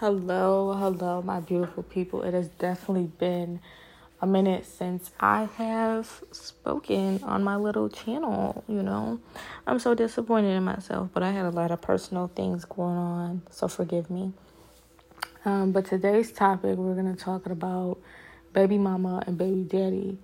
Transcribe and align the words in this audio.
Hello, 0.00 0.74
hello, 0.74 1.22
my 1.22 1.38
beautiful 1.38 1.84
people. 1.84 2.24
It 2.24 2.34
has 2.34 2.48
definitely 2.48 3.06
been 3.06 3.60
a 4.20 4.26
minute 4.26 4.66
since 4.66 5.12
I 5.20 5.44
have 5.54 6.24
spoken 6.32 7.22
on 7.22 7.44
my 7.44 7.54
little 7.54 7.88
channel, 7.88 8.64
you 8.66 8.82
know. 8.82 9.20
I'm 9.68 9.78
so 9.78 9.94
disappointed 9.94 10.48
in 10.48 10.64
myself, 10.64 11.10
but 11.14 11.22
I 11.22 11.30
had 11.30 11.44
a 11.44 11.50
lot 11.50 11.70
of 11.70 11.80
personal 11.80 12.26
things 12.26 12.64
going 12.64 12.96
on, 12.96 13.42
so 13.50 13.68
forgive 13.68 14.10
me. 14.10 14.32
Um, 15.44 15.70
but 15.70 15.84
today's 15.84 16.32
topic, 16.32 16.76
we're 16.76 17.00
going 17.00 17.14
to 17.14 17.22
talk 17.22 17.46
about 17.46 17.98
baby 18.52 18.78
mama 18.78 19.22
and 19.28 19.38
baby 19.38 19.62
daddy 19.62 20.18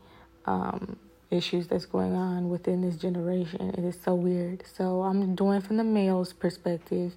um, 0.46 0.96
issues 1.30 1.68
that's 1.68 1.86
going 1.86 2.14
on 2.14 2.48
within 2.48 2.80
this 2.80 2.96
generation. 2.96 3.72
It 3.78 3.84
is 3.84 3.96
so 4.02 4.16
weird. 4.16 4.64
So 4.74 5.02
I'm 5.02 5.36
doing 5.36 5.60
from 5.60 5.76
the 5.76 5.84
male's 5.84 6.32
perspective, 6.32 7.14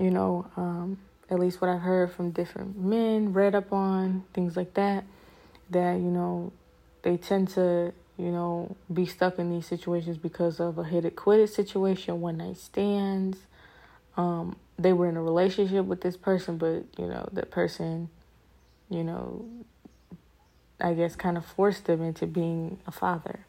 you 0.00 0.10
know. 0.10 0.46
Um, 0.56 0.96
at 1.30 1.38
least 1.38 1.60
what 1.60 1.68
I've 1.70 1.80
heard 1.80 2.12
from 2.12 2.30
different 2.30 2.78
men, 2.78 3.32
read 3.32 3.54
up 3.54 3.72
on, 3.72 4.24
things 4.32 4.56
like 4.56 4.74
that, 4.74 5.04
that, 5.70 5.94
you 5.94 6.10
know, 6.10 6.52
they 7.02 7.16
tend 7.16 7.48
to, 7.50 7.92
you 8.16 8.30
know, 8.30 8.76
be 8.92 9.06
stuck 9.06 9.38
in 9.38 9.50
these 9.50 9.66
situations 9.66 10.16
because 10.16 10.58
of 10.58 10.78
a 10.78 10.84
hit 10.84 11.04
it 11.04 11.16
quit 11.16 11.40
it 11.40 11.48
situation, 11.48 12.20
one 12.20 12.38
night 12.38 12.56
stands. 12.56 13.38
Um, 14.16 14.56
they 14.78 14.92
were 14.92 15.08
in 15.08 15.16
a 15.16 15.22
relationship 15.22 15.84
with 15.84 16.00
this 16.00 16.16
person, 16.16 16.56
but, 16.56 16.84
you 16.96 17.06
know, 17.06 17.28
that 17.32 17.50
person, 17.50 18.08
you 18.88 19.04
know, 19.04 19.44
I 20.80 20.94
guess 20.94 21.16
kind 21.16 21.36
of 21.36 21.44
forced 21.44 21.84
them 21.84 22.02
into 22.02 22.26
being 22.26 22.78
a 22.86 22.92
father. 22.92 23.40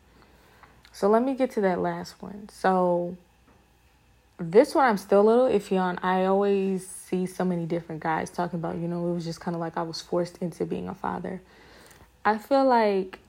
So 0.91 1.07
let 1.07 1.23
me 1.23 1.35
get 1.35 1.51
to 1.51 1.61
that 1.61 1.79
last 1.79 2.21
one. 2.21 2.49
So 2.51 3.15
this 4.39 4.73
one 4.73 4.85
I'm 4.85 4.97
still 4.97 5.21
a 5.21 5.27
little 5.27 5.47
iffy 5.47 5.79
on. 5.79 5.97
I 6.01 6.25
always 6.25 6.87
see 6.87 7.25
so 7.25 7.43
many 7.43 7.65
different 7.65 8.01
guys 8.01 8.29
talking 8.29 8.59
about, 8.59 8.77
you 8.77 8.87
know, 8.87 9.09
it 9.09 9.13
was 9.13 9.25
just 9.25 9.41
kind 9.41 9.55
of 9.55 9.61
like 9.61 9.77
I 9.77 9.81
was 9.81 10.01
forced 10.01 10.37
into 10.37 10.65
being 10.65 10.87
a 10.87 10.95
father. 10.95 11.41
I 12.23 12.37
feel 12.37 12.65
like, 12.65 13.19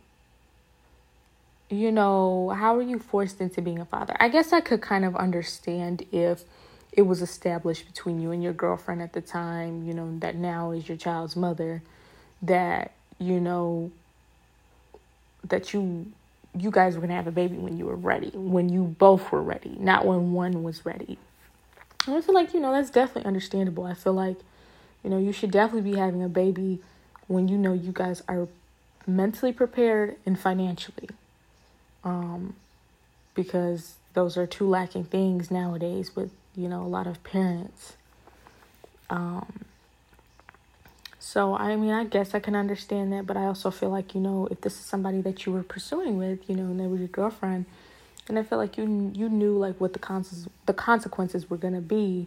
you 1.69 1.91
know, 1.91 2.51
how 2.51 2.77
are 2.77 2.83
you 2.83 2.99
forced 2.99 3.41
into 3.41 3.63
being 3.63 3.81
a 3.81 3.85
father? 3.85 4.17
I 4.21 4.29
guess 4.29 4.53
I 4.53 4.61
could 4.61 4.83
kind 4.83 5.05
of 5.05 5.17
understand 5.17 6.05
if 6.13 6.45
it 6.93 7.03
was 7.03 7.23
established 7.23 7.87
between 7.87 8.21
you 8.21 8.33
and 8.33 8.43
your 8.43 8.53
girlfriend 8.53 9.01
at 9.03 9.13
the 9.13 9.21
time, 9.21 9.85
you 9.85 9.95
know, 9.95 10.19
that 10.19 10.35
now 10.37 10.73
is 10.73 10.89
your 10.89 10.97
child's 10.97 11.37
mother, 11.37 11.83
that, 12.43 12.93
you 13.19 13.41
know, 13.41 13.91
that 15.49 15.73
you 15.73 16.13
you 16.59 16.71
guys 16.71 16.95
were 16.95 17.01
going 17.01 17.11
to 17.11 17.17
have 17.17 17.27
a 17.27 17.33
baby 17.33 17.57
when 17.57 17.77
you 17.77 17.87
were 17.87 17.97
ready, 17.97 18.31
when 18.35 18.69
you 18.69 18.85
both 18.85 19.31
were 19.31 19.43
ready, 19.43 19.77
not 19.79 20.05
when 20.05 20.33
one 20.33 20.63
was 20.63 20.85
ready. 20.85 21.19
And 22.07 22.17
I 22.17 22.21
feel 22.21 22.35
like, 22.35 22.55
you 22.55 22.61
know, 22.61 22.73
that's 22.73 22.91
definitely 22.91 23.27
understandable. 23.27 23.85
I 23.85 23.95
feel 23.95 24.15
like, 24.15 24.37
you 25.05 25.11
know, 25.11 25.19
you 25.19 25.33
should 25.33 25.51
definitely 25.51 25.91
be 25.93 25.99
having 25.99 26.23
a 26.23 26.29
baby 26.29 26.81
when 27.29 27.49
you 27.49 27.57
know 27.57 27.73
you 27.73 27.93
guys 27.93 28.23
are 28.27 28.49
mentally 29.07 29.53
prepared 29.53 30.17
and 30.27 30.39
financially. 30.39 31.09
Um, 32.03 32.55
because 33.35 33.95
those 34.15 34.37
are 34.37 34.47
two 34.47 34.69
lacking 34.69 35.05
things 35.05 35.51
nowadays 35.51 36.17
with, 36.17 36.33
you 36.57 36.69
know, 36.69 36.83
a 36.83 36.89
lot 36.89 37.07
of 37.07 37.23
parents. 37.23 37.97
Um, 39.09 39.65
so, 41.23 41.55
I 41.55 41.77
mean, 41.77 41.91
I 41.91 42.05
guess 42.05 42.35
I 42.35 42.41
can 42.41 42.57
understand 42.57 43.13
that, 43.13 43.27
but 43.27 43.37
I 43.37 43.45
also 43.45 43.71
feel 43.71 43.91
like, 43.91 44.15
you 44.15 44.23
know, 44.23 44.49
if 44.51 44.63
this 44.63 44.73
is 44.73 44.81
somebody 44.81 45.21
that 45.21 45.45
you 45.45 45.53
were 45.53 45.63
pursuing 45.63 46.17
with, 46.17 46.49
you 46.49 46.57
know, 46.57 46.65
and 46.65 46.81
they 46.81 46.87
were 46.87 46.97
your 46.97 47.09
girlfriend, 47.09 47.67
and 48.27 48.39
I 48.39 48.43
feel 48.43 48.57
like 48.57 48.79
you 48.79 49.13
you 49.15 49.29
knew 49.29 49.59
like 49.59 49.79
what 49.81 49.93
the 49.93 49.99
cons 49.99 50.49
the 50.65 50.73
consequences 50.73 51.51
were 51.51 51.59
going 51.59 51.75
to 51.75 51.83
be, 51.83 52.27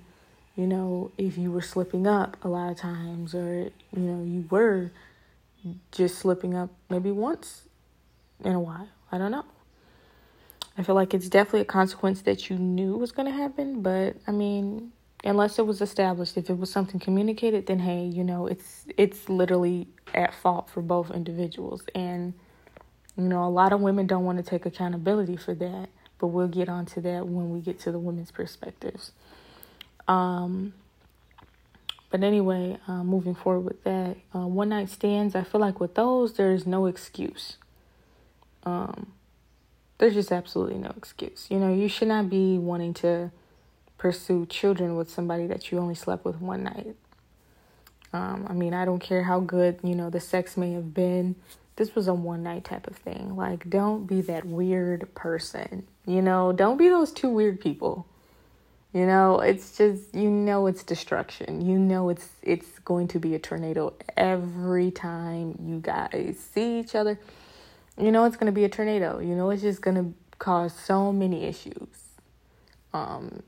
you 0.56 0.68
know, 0.68 1.12
if 1.18 1.40
you 1.40 1.52
were 1.52 1.62
slipping 1.62 2.06
up 2.06 2.38
a 2.46 2.48
lot 2.48 2.72
of 2.72 2.78
times 2.78 3.34
or, 3.34 3.72
you 3.96 4.00
know, 4.00 4.24
you 4.24 4.46
were 4.52 4.92
just 5.92 6.20
slipping 6.20 6.56
up 6.56 6.70
maybe 6.90 7.10
once 7.10 7.64
in 8.44 8.54
a 8.54 8.60
while. 8.60 8.90
I 9.12 9.18
don't 9.18 9.32
know. 9.32 9.46
I 10.78 10.84
feel 10.84 10.96
like 10.96 11.16
it's 11.16 11.30
definitely 11.30 11.62
a 11.62 11.66
consequence 11.66 12.22
that 12.24 12.50
you 12.50 12.58
knew 12.58 12.96
was 12.96 13.12
going 13.12 13.28
to 13.28 13.34
happen, 13.34 13.82
but 13.82 14.18
I 14.28 14.32
mean, 14.32 14.92
unless 15.24 15.58
it 15.58 15.66
was 15.66 15.82
established 15.82 16.38
if 16.38 16.50
it 16.50 16.58
was 16.58 16.72
something 16.72 17.00
communicated 17.00 17.66
then 17.66 17.80
hey 17.80 18.04
you 18.04 18.24
know 18.24 18.48
it's 18.48 18.86
it's 18.98 19.30
literally 19.30 19.88
at 20.14 20.34
fault 20.34 20.70
for 20.70 20.82
both 20.82 21.12
individuals. 21.12 21.84
And 21.96 22.34
you 23.18 23.24
know 23.24 23.44
a 23.44 23.50
lot 23.50 23.74
of 23.74 23.82
women 23.82 24.08
don't 24.08 24.26
want 24.26 24.38
to 24.38 24.44
take 24.44 24.66
accountability 24.66 25.38
for 25.38 25.54
that 25.56 25.90
but 26.20 26.28
we'll 26.28 26.48
get 26.48 26.70
onto 26.70 27.02
that 27.02 27.28
when 27.28 27.52
we 27.52 27.60
get 27.60 27.80
to 27.82 27.92
the 27.92 28.00
women's 28.00 28.32
perspectives. 28.32 29.12
Um 30.08 30.74
but 32.10 32.24
anyway 32.24 32.78
uh, 32.88 33.04
moving 33.04 33.34
forward 33.36 33.66
with 33.66 33.84
that 33.84 34.18
uh, 34.36 34.46
one 34.46 34.70
night 34.70 34.88
stands 34.88 35.34
i 35.34 35.44
feel 35.44 35.60
like 35.60 35.80
with 35.80 35.96
those 35.96 36.34
there's 36.34 36.66
no 36.68 36.86
excuse. 36.86 37.58
Um 38.64 39.14
there's 40.00 40.16
just 40.16 40.32
absolutely 40.32 40.80
no 40.80 40.94
excuse. 40.98 41.48
You 41.50 41.60
know 41.60 41.74
you 41.74 41.88
should 41.88 42.10
not 42.10 42.30
be 42.30 42.58
wanting 42.58 42.94
to 42.96 43.32
pursue 44.04 44.46
children 44.48 44.98
with 44.98 45.10
somebody 45.10 45.48
that 45.48 45.72
you 45.72 45.80
only 45.80 45.96
slept 45.96 46.26
with 46.26 46.42
one 46.42 46.62
night. 46.62 46.98
Um, 48.12 48.46
I 48.50 48.52
mean, 48.52 48.74
I 48.74 48.84
don't 48.84 49.00
care 49.00 49.24
how 49.24 49.40
good, 49.40 49.80
you 49.82 49.96
know, 49.96 50.10
the 50.10 50.20
sex 50.20 50.58
may 50.58 50.74
have 50.74 50.94
been. 50.94 51.38
This 51.78 51.96
was 51.96 52.10
a 52.10 52.14
one 52.14 52.44
night 52.44 52.66
type 52.66 52.86
of 52.86 52.98
thing. 52.98 53.38
Like, 53.38 53.70
don't 53.70 54.06
be 54.06 54.20
that 54.20 54.44
weird 54.44 55.16
person. 55.16 55.88
You 56.06 56.22
know, 56.22 56.52
don't 56.52 56.76
be 56.76 56.90
those 56.90 57.14
two 57.14 57.30
weird 57.30 57.62
people. 57.62 58.06
You 58.92 59.06
know, 59.06 59.40
it's 59.40 59.78
just 59.78 60.14
you 60.14 60.30
know 60.30 60.68
it's 60.68 60.84
destruction. 60.84 61.66
You 61.66 61.80
know 61.80 62.10
it's 62.10 62.28
it's 62.42 62.80
going 62.80 63.08
to 63.08 63.20
be 63.20 63.36
a 63.36 63.40
tornado 63.40 63.94
every 64.18 64.92
time 64.92 65.58
you 65.66 65.80
guys 65.80 66.46
see 66.54 66.78
each 66.80 66.94
other. 66.94 67.18
You 67.98 68.12
know 68.12 68.26
it's 68.26 68.36
going 68.36 68.52
to 68.52 68.60
be 68.62 68.66
a 68.66 68.70
tornado. 68.70 69.20
You 69.20 69.34
know 69.34 69.50
it's 69.50 69.62
just 69.62 69.82
going 69.82 69.96
to 69.96 70.14
cause 70.40 70.78
so 70.78 71.14
many 71.14 71.46
issues. 71.46 71.88
Um 72.94 73.42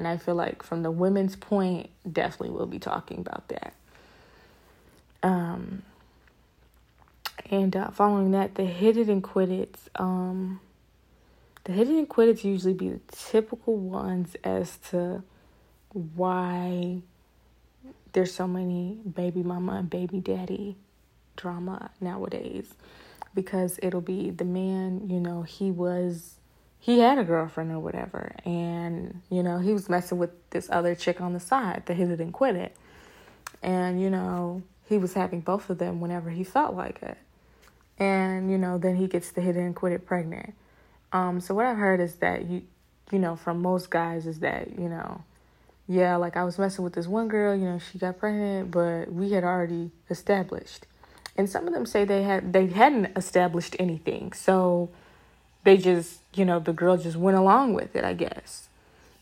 and 0.00 0.08
I 0.08 0.16
feel 0.16 0.34
like 0.34 0.62
from 0.62 0.82
the 0.82 0.90
women's 0.90 1.36
point, 1.36 1.90
definitely 2.10 2.48
we'll 2.48 2.64
be 2.64 2.78
talking 2.78 3.18
about 3.18 3.48
that. 3.48 3.74
Um, 5.22 5.82
and 7.50 7.76
uh, 7.76 7.90
following 7.90 8.30
that, 8.30 8.54
the 8.54 8.64
hit 8.64 8.96
it 8.96 9.10
and 9.10 9.22
quit 9.22 9.50
it. 9.50 9.76
Um, 9.96 10.58
the 11.64 11.72
hit 11.72 11.90
it 11.90 11.98
and 11.98 12.08
quit 12.08 12.30
it 12.30 12.42
usually 12.44 12.72
be 12.72 12.88
the 12.88 13.00
typical 13.12 13.76
ones 13.76 14.36
as 14.42 14.78
to 14.88 15.22
why 15.92 17.02
there's 18.14 18.32
so 18.32 18.48
many 18.48 19.00
baby 19.14 19.42
mama 19.42 19.74
and 19.74 19.90
baby 19.90 20.18
daddy 20.18 20.76
drama 21.36 21.90
nowadays. 22.00 22.72
Because 23.34 23.78
it'll 23.82 24.00
be 24.00 24.30
the 24.30 24.46
man, 24.46 25.10
you 25.10 25.20
know, 25.20 25.42
he 25.42 25.70
was 25.70 26.36
he 26.80 26.98
had 26.98 27.18
a 27.18 27.24
girlfriend 27.24 27.70
or 27.70 27.78
whatever 27.78 28.32
and 28.44 29.20
you 29.30 29.42
know 29.42 29.58
he 29.58 29.72
was 29.72 29.88
messing 29.88 30.18
with 30.18 30.30
this 30.50 30.68
other 30.72 30.94
chick 30.94 31.20
on 31.20 31.34
the 31.34 31.40
side 31.40 31.82
that 31.86 31.96
he 31.96 32.04
didn't 32.04 32.32
quit 32.32 32.56
it. 32.56 32.74
And 33.62 34.00
you 34.00 34.10
know 34.10 34.62
he 34.88 34.98
was 34.98 35.12
having 35.14 35.40
both 35.40 35.70
of 35.70 35.78
them 35.78 36.00
whenever 36.00 36.30
he 36.30 36.42
felt 36.42 36.74
like 36.74 37.02
it. 37.02 37.18
And 37.98 38.50
you 38.50 38.58
know 38.58 38.78
then 38.78 38.96
he 38.96 39.06
gets 39.06 39.30
the 39.30 39.42
hit 39.42 39.56
and 39.56 39.76
quit 39.76 39.92
it 39.92 40.06
pregnant. 40.06 40.54
Um 41.12 41.40
so 41.40 41.54
what 41.54 41.66
i've 41.66 41.76
heard 41.76 42.00
is 42.00 42.16
that 42.16 42.46
you 42.46 42.62
you 43.12 43.18
know 43.18 43.36
from 43.36 43.60
most 43.60 43.90
guys 43.90 44.26
is 44.26 44.40
that 44.40 44.78
you 44.78 44.88
know 44.88 45.22
yeah 45.88 46.14
like 46.16 46.36
i 46.36 46.44
was 46.44 46.58
messing 46.58 46.84
with 46.84 46.92
this 46.92 47.08
one 47.08 47.26
girl 47.26 47.56
you 47.56 47.64
know 47.64 47.80
she 47.80 47.98
got 47.98 48.16
pregnant 48.16 48.70
but 48.70 49.12
we 49.12 49.32
had 49.32 49.44
already 49.44 49.90
established. 50.08 50.86
And 51.36 51.48
some 51.48 51.66
of 51.66 51.74
them 51.74 51.86
say 51.86 52.04
they 52.04 52.22
had 52.22 52.52
they 52.54 52.66
hadn't 52.68 53.16
established 53.16 53.76
anything. 53.78 54.32
So 54.32 54.90
they 55.64 55.76
just, 55.76 56.20
you 56.34 56.44
know, 56.44 56.58
the 56.58 56.72
girl 56.72 56.96
just 56.96 57.16
went 57.16 57.36
along 57.36 57.74
with 57.74 57.94
it, 57.94 58.04
I 58.04 58.14
guess. 58.14 58.68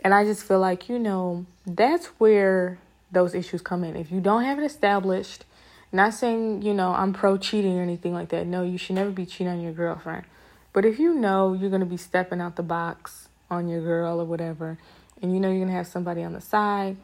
And 0.01 0.15
I 0.15 0.25
just 0.25 0.45
feel 0.45 0.61
like, 0.61 0.89
you 0.89 0.99
know, 0.99 1.47
that's 1.67 2.07
where 2.19 2.79
those 3.11 3.35
issues 3.35 3.63
come 3.63 3.83
in. 3.85 3.97
If 3.97 4.13
you 4.13 4.21
don't 4.21 4.45
have 4.45 4.59
it 4.59 4.65
established, 4.65 5.45
not 5.91 6.15
saying, 6.15 6.63
you 6.63 6.75
know, 6.75 6.93
I'm 6.93 7.13
pro 7.13 7.37
cheating 7.37 7.79
or 7.79 7.83
anything 7.83 8.13
like 8.13 8.29
that. 8.29 8.47
No, 8.47 8.63
you 8.63 8.79
should 8.79 8.95
never 8.95 9.11
be 9.11 9.27
cheating 9.27 9.49
on 9.49 9.61
your 9.61 9.73
girlfriend. 9.73 10.25
But 10.73 10.85
if 10.85 10.99
you 10.99 11.15
know 11.15 11.55
you're 11.55 11.71
going 11.71 11.81
to 11.81 11.87
be 11.87 11.97
stepping 11.97 12.41
out 12.41 12.57
the 12.57 12.63
box 12.63 13.29
on 13.51 13.69
your 13.69 13.81
girl 13.81 14.21
or 14.21 14.25
whatever, 14.25 14.79
and 15.21 15.33
you 15.33 15.41
know 15.41 15.49
you're 15.49 15.59
going 15.59 15.69
to 15.69 15.75
have 15.75 15.89
somebody 15.89 16.23
on 16.23 16.35
the 16.35 16.41
side, 16.41 16.97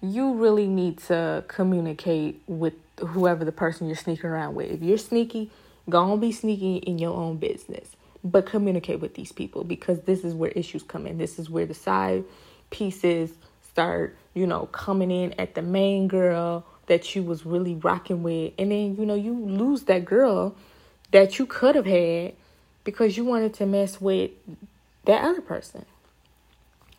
you 0.00 0.32
really 0.34 0.68
need 0.68 0.98
to 0.98 1.44
communicate 1.48 2.40
with 2.46 2.74
whoever 3.00 3.44
the 3.44 3.52
person 3.52 3.88
you're 3.88 3.96
sneaking 3.96 4.30
around 4.30 4.54
with. 4.54 4.70
If 4.70 4.82
you're 4.82 4.96
sneaky, 4.96 5.50
go 5.90 5.98
on 5.98 6.20
be 6.20 6.32
sneaky 6.32 6.76
in 6.76 6.98
your 6.98 7.14
own 7.14 7.36
business 7.36 7.96
but 8.24 8.46
communicate 8.46 9.00
with 9.00 9.14
these 9.14 9.32
people 9.32 9.64
because 9.64 10.00
this 10.02 10.24
is 10.24 10.34
where 10.34 10.50
issues 10.50 10.82
come 10.82 11.06
in. 11.06 11.18
This 11.18 11.38
is 11.38 11.48
where 11.48 11.66
the 11.66 11.74
side 11.74 12.24
pieces 12.70 13.32
start, 13.62 14.16
you 14.34 14.46
know, 14.46 14.66
coming 14.66 15.10
in 15.10 15.32
at 15.34 15.54
the 15.54 15.62
main 15.62 16.08
girl 16.08 16.66
that 16.86 17.14
you 17.14 17.22
was 17.22 17.46
really 17.46 17.74
rocking 17.76 18.22
with. 18.22 18.52
And 18.58 18.72
then, 18.72 18.96
you 18.96 19.06
know, 19.06 19.14
you 19.14 19.34
lose 19.34 19.82
that 19.84 20.04
girl 20.04 20.56
that 21.12 21.38
you 21.38 21.46
could 21.46 21.74
have 21.74 21.86
had 21.86 22.34
because 22.84 23.16
you 23.16 23.24
wanted 23.24 23.54
to 23.54 23.66
mess 23.66 24.00
with 24.00 24.30
that 25.04 25.22
other 25.24 25.40
person. 25.40 25.84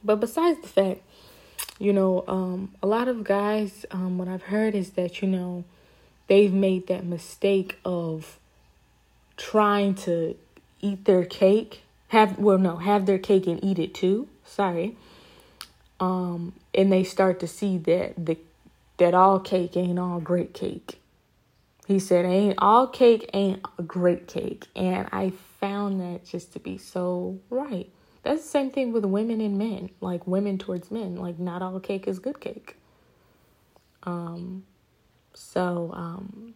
But 0.03 0.19
besides 0.19 0.61
the 0.61 0.67
fact, 0.67 1.01
you 1.79 1.93
know, 1.93 2.23
um, 2.27 2.73
a 2.81 2.87
lot 2.87 3.07
of 3.07 3.23
guys, 3.23 3.85
um, 3.91 4.17
what 4.17 4.27
I've 4.27 4.43
heard 4.43 4.75
is 4.75 4.91
that, 4.91 5.21
you 5.21 5.27
know, 5.27 5.63
they've 6.27 6.53
made 6.53 6.87
that 6.87 7.05
mistake 7.05 7.77
of 7.83 8.37
trying 9.37 9.95
to 9.95 10.35
eat 10.81 11.05
their 11.05 11.25
cake, 11.25 11.83
have, 12.09 12.37
well, 12.37 12.57
no, 12.57 12.77
have 12.77 13.05
their 13.05 13.19
cake 13.19 13.47
and 13.47 13.63
eat 13.63 13.79
it 13.79 13.93
too. 13.93 14.27
Sorry. 14.45 14.97
Um, 15.99 16.53
and 16.73 16.91
they 16.91 17.03
start 17.03 17.39
to 17.41 17.47
see 17.47 17.77
that 17.79 18.25
the 18.25 18.37
that 18.97 19.13
all 19.13 19.39
cake 19.39 19.77
ain't 19.77 19.97
all 19.97 20.19
great 20.19 20.53
cake. 20.53 20.99
He 21.87 21.99
said, 21.99 22.25
ain't 22.25 22.55
all 22.59 22.85
cake 22.85 23.29
ain't 23.33 23.61
a 23.79 23.81
great 23.81 24.27
cake. 24.27 24.67
And 24.75 25.07
I 25.11 25.31
found 25.59 26.01
that 26.01 26.25
just 26.25 26.53
to 26.53 26.59
be 26.59 26.77
so 26.77 27.39
right. 27.49 27.89
That's 28.23 28.43
the 28.43 28.47
same 28.49 28.69
thing 28.69 28.91
with 28.91 29.05
women 29.05 29.41
and 29.41 29.57
men, 29.57 29.89
like 30.01 30.27
women 30.27 30.57
towards 30.57 30.91
men. 30.91 31.15
Like 31.15 31.39
not 31.39 31.61
all 31.61 31.79
cake 31.79 32.07
is 32.07 32.19
good 32.19 32.39
cake. 32.39 32.75
Um 34.03 34.65
so 35.33 35.91
um 35.93 36.53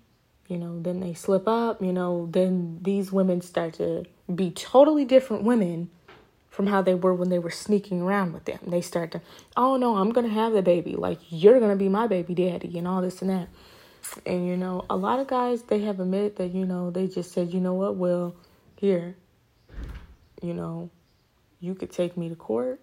you 0.49 0.57
know, 0.57 0.81
then 0.81 0.99
they 0.99 1.13
slip 1.13 1.47
up, 1.47 1.81
you 1.81 1.93
know, 1.93 2.27
then 2.29 2.79
these 2.81 3.11
women 3.11 3.41
start 3.41 3.73
to 3.75 4.05
be 4.33 4.51
totally 4.51 5.05
different 5.05 5.43
women 5.43 5.89
from 6.49 6.67
how 6.67 6.81
they 6.81 6.93
were 6.93 7.13
when 7.13 7.29
they 7.29 7.39
were 7.39 7.49
sneaking 7.49 8.01
around 8.01 8.31
with 8.31 8.45
them. 8.45 8.59
They 8.67 8.81
start 8.81 9.11
to, 9.13 9.21
oh 9.57 9.75
no, 9.75 9.97
I'm 9.97 10.11
gonna 10.11 10.29
have 10.29 10.53
the 10.53 10.61
baby. 10.61 10.95
Like 10.95 11.19
you're 11.29 11.59
gonna 11.59 11.75
be 11.75 11.89
my 11.89 12.07
baby 12.07 12.35
daddy 12.35 12.77
and 12.77 12.87
all 12.87 13.01
this 13.01 13.21
and 13.21 13.31
that. 13.31 13.47
And 14.25 14.47
you 14.47 14.55
know, 14.55 14.85
a 14.89 14.95
lot 14.95 15.19
of 15.19 15.27
guys 15.27 15.63
they 15.63 15.79
have 15.79 15.99
admitted 15.99 16.35
that, 16.37 16.53
you 16.53 16.65
know, 16.65 16.91
they 16.91 17.07
just 17.07 17.31
said, 17.31 17.53
you 17.53 17.59
know 17.59 17.73
what, 17.73 17.95
well, 17.95 18.35
here, 18.77 19.15
you 20.41 20.53
know, 20.53 20.89
you 21.59 21.73
could 21.73 21.91
take 21.91 22.17
me 22.17 22.29
to 22.29 22.35
court. 22.35 22.79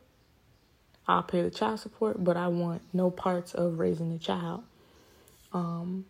I'll 1.07 1.23
pay 1.23 1.43
the 1.43 1.51
child 1.51 1.81
support, 1.81 2.23
but 2.23 2.37
I 2.37 2.49
want 2.49 2.83
no 2.93 3.11
parts 3.11 3.55
of 3.55 3.79
raising 3.79 4.13
the 4.13 4.19
child. 4.19 4.65
Um, 5.53 6.07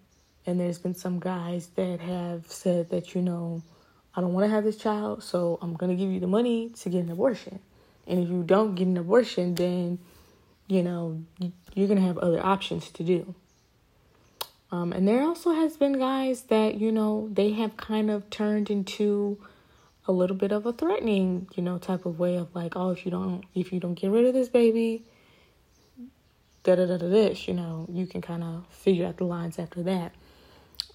and 0.47 0.59
there's 0.59 0.79
been 0.79 0.95
some 0.95 1.21
guys 1.21 1.69
that 1.77 2.01
have 2.01 2.47
said 2.47 2.91
that, 2.91 3.15
you 3.15 3.23
know, 3.23 3.63
I 4.15 4.21
don't 4.21 4.33
want 4.33 4.45
to 4.45 4.51
have 4.51 4.65
this 4.65 4.77
child, 4.77 5.23
so 5.23 5.59
I'm 5.63 5.75
going 5.75 5.91
to 5.91 5.97
give 5.97 6.13
you 6.13 6.21
the 6.21 6.27
money 6.27 6.71
to 6.81 6.89
get 6.89 7.05
an 7.05 7.11
abortion. 7.11 7.61
And 8.07 8.19
if 8.19 8.29
you 8.29 8.43
don't 8.43 8.75
get 8.75 8.89
an 8.89 8.97
abortion, 8.97 9.55
then, 9.55 9.99
you 10.67 10.83
know, 10.83 11.23
you're 11.75 11.87
going 11.87 12.01
to 12.01 12.07
have 12.07 12.19
other 12.19 12.45
options 12.45 12.91
to 12.91 13.05
do. 13.05 13.35
Um, 14.73 14.93
and 14.93 15.07
there 15.07 15.23
also 15.23 15.53
has 15.53 15.77
been 15.77 15.99
guys 15.99 16.43
that, 16.45 16.77
you 16.77 16.93
know, 16.93 17.29
they 17.33 17.53
have 17.53 17.77
kind 17.77 18.11
of 18.11 18.31
turned 18.31 18.71
into 18.71 19.39
a 20.07 20.13
little 20.13 20.37
bit 20.37 20.53
of 20.53 20.67
a 20.67 20.73
threatening, 20.73 21.49
you 21.55 21.63
know, 21.63 21.79
type 21.79 22.07
of 22.07 22.19
way 22.19 22.37
of 22.37 22.55
like, 22.55 22.75
oh, 22.77 22.91
if 22.91 23.05
you 23.05 23.11
don't, 23.11 23.45
if 23.55 23.73
you 23.73 23.81
don't 23.81 23.95
get 23.95 24.11
rid 24.11 24.27
of 24.27 24.35
this 24.35 24.49
baby, 24.49 25.05
da 26.63 26.75
da 26.75 26.87
da 26.87 26.97
da 26.97 27.09
this, 27.09 27.49
you 27.49 27.55
know, 27.55 27.87
you 27.93 28.07
can 28.07 28.21
kind 28.21 28.43
of 28.43 28.65
figure 28.71 29.07
out 29.07 29.17
the 29.17 29.25
lines 29.25 29.59
after 29.59 29.83
that. 29.83 30.13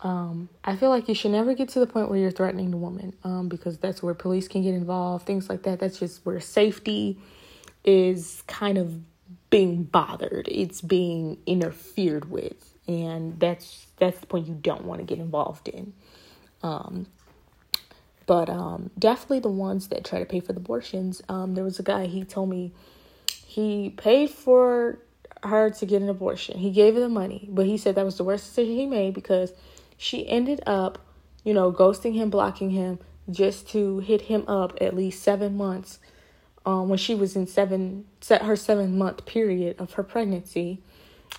Um, 0.01 0.49
I 0.63 0.75
feel 0.75 0.89
like 0.89 1.07
you 1.07 1.15
should 1.15 1.31
never 1.31 1.53
get 1.53 1.69
to 1.69 1.79
the 1.79 1.87
point 1.87 2.09
where 2.09 2.19
you're 2.19 2.31
threatening 2.31 2.71
the 2.71 2.77
woman, 2.77 3.15
um, 3.23 3.47
because 3.49 3.77
that's 3.77 4.03
where 4.03 4.13
police 4.13 4.47
can 4.47 4.61
get 4.61 4.73
involved, 4.73 5.25
things 5.25 5.49
like 5.49 5.63
that. 5.63 5.79
That's 5.79 5.99
just 5.99 6.25
where 6.25 6.39
safety 6.39 7.17
is 7.83 8.43
kind 8.47 8.77
of 8.77 8.99
being 9.49 9.83
bothered. 9.83 10.47
It's 10.51 10.81
being 10.81 11.37
interfered 11.45 12.29
with, 12.29 12.73
and 12.87 13.39
that's 13.39 13.87
that's 13.97 14.19
the 14.19 14.27
point 14.27 14.47
you 14.47 14.53
don't 14.53 14.85
want 14.85 14.99
to 14.99 15.05
get 15.05 15.19
involved 15.19 15.67
in. 15.69 15.93
Um, 16.61 17.07
but 18.25 18.49
um, 18.49 18.89
definitely 18.97 19.39
the 19.39 19.49
ones 19.49 19.89
that 19.89 20.03
try 20.03 20.19
to 20.19 20.25
pay 20.25 20.39
for 20.39 20.53
the 20.53 20.59
abortions. 20.59 21.21
Um, 21.29 21.53
there 21.53 21.63
was 21.63 21.79
a 21.79 21.83
guy, 21.83 22.07
he 22.07 22.23
told 22.23 22.49
me 22.49 22.73
he 23.45 23.91
paid 23.91 24.29
for 24.31 24.99
her 25.43 25.69
to 25.69 25.85
get 25.85 26.01
an 26.01 26.09
abortion. 26.09 26.57
He 26.57 26.71
gave 26.71 26.95
her 26.95 26.99
the 26.99 27.09
money, 27.09 27.47
but 27.51 27.65
he 27.65 27.77
said 27.77 27.95
that 27.95 28.05
was 28.05 28.17
the 28.17 28.23
worst 28.23 28.45
decision 28.45 28.75
he 28.75 28.85
made 28.87 29.13
because 29.13 29.53
she 29.97 30.27
ended 30.27 30.61
up, 30.65 30.99
you 31.43 31.53
know, 31.53 31.71
ghosting 31.71 32.13
him, 32.13 32.29
blocking 32.29 32.71
him 32.71 32.99
just 33.29 33.67
to 33.69 33.99
hit 33.99 34.23
him 34.23 34.43
up 34.47 34.77
at 34.79 34.95
least 34.95 35.23
seven 35.23 35.57
months 35.57 35.99
um, 36.65 36.89
when 36.89 36.97
she 36.97 37.15
was 37.15 37.35
in 37.35 37.47
seven, 37.47 38.05
set 38.21 38.43
her 38.43 38.55
seven 38.55 38.97
month 38.97 39.25
period 39.25 39.75
of 39.79 39.93
her 39.93 40.03
pregnancy. 40.03 40.81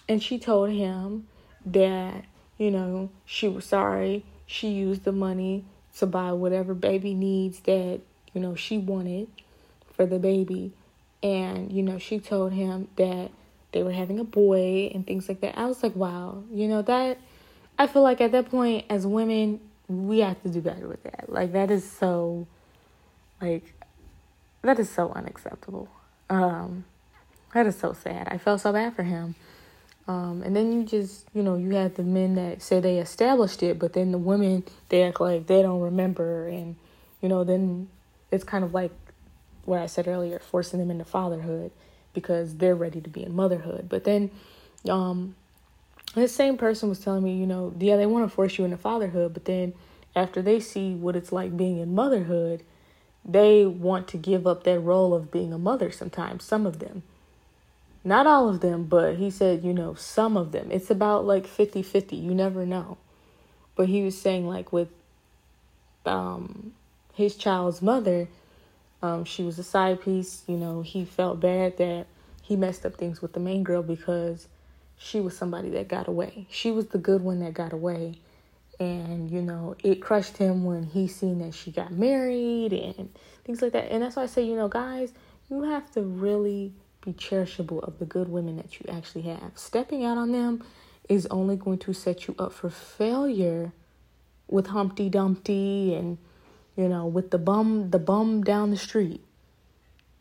And 0.09 0.23
she 0.23 0.39
told 0.39 0.71
him 0.71 1.27
that, 1.65 2.25
you 2.59 2.71
know, 2.71 3.11
she 3.25 3.49
was 3.49 3.65
sorry. 3.65 4.25
She 4.47 4.69
used 4.69 5.05
the 5.05 5.13
money 5.13 5.65
to 5.99 6.07
buy 6.07 6.33
whatever 6.33 6.75
baby 6.75 7.15
needs 7.15 7.61
that, 7.61 8.01
you 8.33 8.41
know, 8.41 8.55
she 8.55 8.79
wanted 8.79 9.29
for 9.93 10.07
the 10.07 10.19
baby. 10.19 10.73
And, 11.23 11.73
you 11.73 11.83
know, 11.83 11.99
she 11.99 12.21
told 12.21 12.53
him 12.53 12.89
that 12.97 13.31
they 13.73 13.83
were 13.83 13.93
having 13.93 14.21
a 14.21 14.25
boy 14.25 14.91
and 14.95 15.07
things 15.07 15.29
like 15.29 15.41
that. 15.41 15.59
I 15.59 15.67
was 15.67 15.83
like, 15.83 15.97
wow, 15.97 16.45
you 16.53 16.69
know, 16.69 16.83
that, 16.83 17.19
I 17.79 17.87
feel 17.87 18.03
like 18.03 18.21
at 18.21 18.33
that 18.33 18.51
point, 18.51 18.87
as 18.89 19.07
women, 19.07 19.61
we 19.89 20.21
have 20.21 20.43
to 20.43 20.49
do 20.49 20.61
better 20.61 20.89
with 20.89 21.03
that. 21.05 21.27
Like, 21.29 21.53
that 21.53 21.71
is 21.71 21.89
so, 21.89 22.47
like, 23.41 23.75
that 24.63 24.79
is 24.79 24.89
so 24.89 25.13
unacceptable. 25.13 25.89
Um, 26.31 26.85
that 27.55 27.67
is 27.67 27.79
so 27.79 27.93
sad. 27.93 28.29
I 28.31 28.39
felt 28.39 28.61
so 28.61 28.73
bad 28.73 28.95
for 28.95 29.03
him. 29.03 29.35
Um, 30.09 30.43
and 30.45 30.55
then 30.55 30.73
you 30.73 30.85
just, 30.85 31.27
you 31.35 31.43
know, 31.43 31.57
you 31.57 31.71
have 31.75 31.95
the 31.95 32.03
men 32.03 32.37
that 32.37 32.63
say 32.63 32.81
they 32.81 32.99
established 32.99 33.63
it, 33.63 33.79
but 33.79 33.93
then 33.93 34.13
the 34.13 34.19
women, 34.19 34.65
they 34.89 35.03
act 35.03 35.21
like 35.21 35.47
they 35.47 35.63
don't 35.63 35.81
remember. 35.81 36.49
And, 36.49 36.77
you 37.21 37.29
know, 37.29 37.45
then 37.45 37.89
it's 38.31 38.45
kind 38.45 38.65
of 38.65 38.73
like 38.73 38.93
what 39.65 39.81
I 39.81 39.87
said 39.87 40.07
earlier, 40.07 40.39
forcing 40.39 40.79
them 40.79 40.91
into 40.91 41.05
fatherhood 41.05 41.73
because 42.13 42.57
they're 42.57 42.77
ready 42.77 43.01
to 43.01 43.11
be 43.11 43.23
in 43.25 43.35
motherhood. 43.35 43.89
But 43.89 44.05
then, 44.05 44.31
um, 44.89 45.35
this 46.15 46.35
same 46.35 46.57
person 46.57 46.89
was 46.89 47.01
telling 47.01 47.25
me, 47.25 47.37
you 47.37 47.47
know, 47.47 47.75
yeah, 47.79 47.97
they 47.97 48.07
want 48.07 48.29
to 48.29 48.35
force 48.35 48.59
you 48.59 48.65
into 48.65 48.77
fatherhood, 48.77 49.35
but 49.35 49.45
then 49.45 49.75
after 50.15 50.41
they 50.41 50.61
see 50.61 50.95
what 50.95 51.17
it's 51.17 51.33
like 51.33 51.57
being 51.57 51.79
in 51.79 51.95
motherhood, 51.95 52.63
they 53.25 53.67
want 53.67 54.09
to 54.09 54.17
give 54.17 54.47
up 54.47 54.65
that 54.65 54.81
role 54.81 55.13
of 55.13 55.31
being 55.31 55.53
a 55.53 55.59
mother 55.59 55.91
sometimes, 55.91 56.45
some 56.45 56.65
of 56.65 56.79
them. 56.79 57.03
Not 58.05 58.27
all 58.27 58.49
of 58.49 58.61
them, 58.61 58.85
but 58.85 59.17
he 59.17 59.31
said, 59.31 59.65
you 59.65 59.73
know, 59.73 59.95
some 59.95 60.37
of 60.37 60.53
them. 60.53 60.69
It's 60.71 60.91
about 60.91 61.27
like 61.27 61.47
50 61.47 61.83
50. 61.83 62.15
You 62.15 62.35
never 62.35 62.65
know. 62.65 62.99
But 63.75 63.89
he 63.89 64.03
was 64.03 64.19
saying, 64.19 64.47
like, 64.47 64.73
with 64.73 64.89
um, 66.07 66.73
his 67.15 67.35
child's 67.35 67.83
mother, 67.83 68.29
um, 69.03 69.25
she 69.25 69.43
was 69.43 69.59
a 69.59 69.65
side 69.65 70.01
piece. 70.01 70.45
You 70.47 70.57
know, 70.57 70.83
he 70.83 71.05
felt 71.05 71.41
bad 71.41 71.79
that 71.79 72.07
he 72.43 72.55
messed 72.55 72.87
up 72.87 72.95
things 72.95 73.21
with 73.21 73.33
the 73.33 73.41
main 73.41 73.65
girl 73.65 73.83
because 73.83 74.47
she 74.99 75.21
was 75.21 75.37
somebody 75.37 75.71
that 75.71 75.89
got 75.89 76.09
away. 76.09 76.47
She 76.51 76.71
was 76.71 76.87
the 76.87 76.99
good 76.99 77.23
one 77.23 77.41
that 77.41 77.55
got 77.55 77.73
away. 77.73 78.19
And, 78.79 79.31
you 79.31 79.41
know, 79.41 79.75
it 79.83 80.03
crushed 80.03 80.37
him 80.37 80.65
when 80.65 80.85
he 80.85 81.09
seen 81.09 81.39
that 81.39 81.55
she 81.55 81.71
got 81.71 81.93
married 81.93 82.73
and 82.73 83.09
things 83.45 83.63
like 83.63 83.73
that. 83.73 83.91
And 83.91 84.03
that's 84.03 84.17
why 84.17 84.25
I 84.25 84.27
say, 84.27 84.43
you 84.45 84.57
know, 84.57 84.69
guys, 84.69 85.13
you 85.51 85.63
have 85.63 85.91
to 85.93 86.03
really 86.03 86.73
be 87.01 87.13
cherishable 87.13 87.83
of 87.87 87.99
the 87.99 88.05
good 88.05 88.29
women 88.29 88.57
that 88.57 88.79
you 88.79 88.87
actually 88.91 89.23
have. 89.23 89.53
Stepping 89.55 90.05
out 90.05 90.19
on 90.19 90.33
them 90.33 90.63
is 91.09 91.27
only 91.27 91.57
going 91.57 91.79
to 91.79 91.93
set 91.93 92.27
you 92.27 92.35
up 92.39 92.53
for 92.53 92.69
failure 92.69 93.73
with 94.49 94.69
Humpty 94.69 95.09
Dumpty 95.09 95.95
and 95.95 96.19
you 96.77 96.89
know 96.89 97.07
with 97.07 97.31
the 97.31 97.39
bum 97.39 97.91
the 97.91 97.99
bum 97.99 98.43
down 98.43 98.71
the 98.71 98.77
street. 98.77 99.23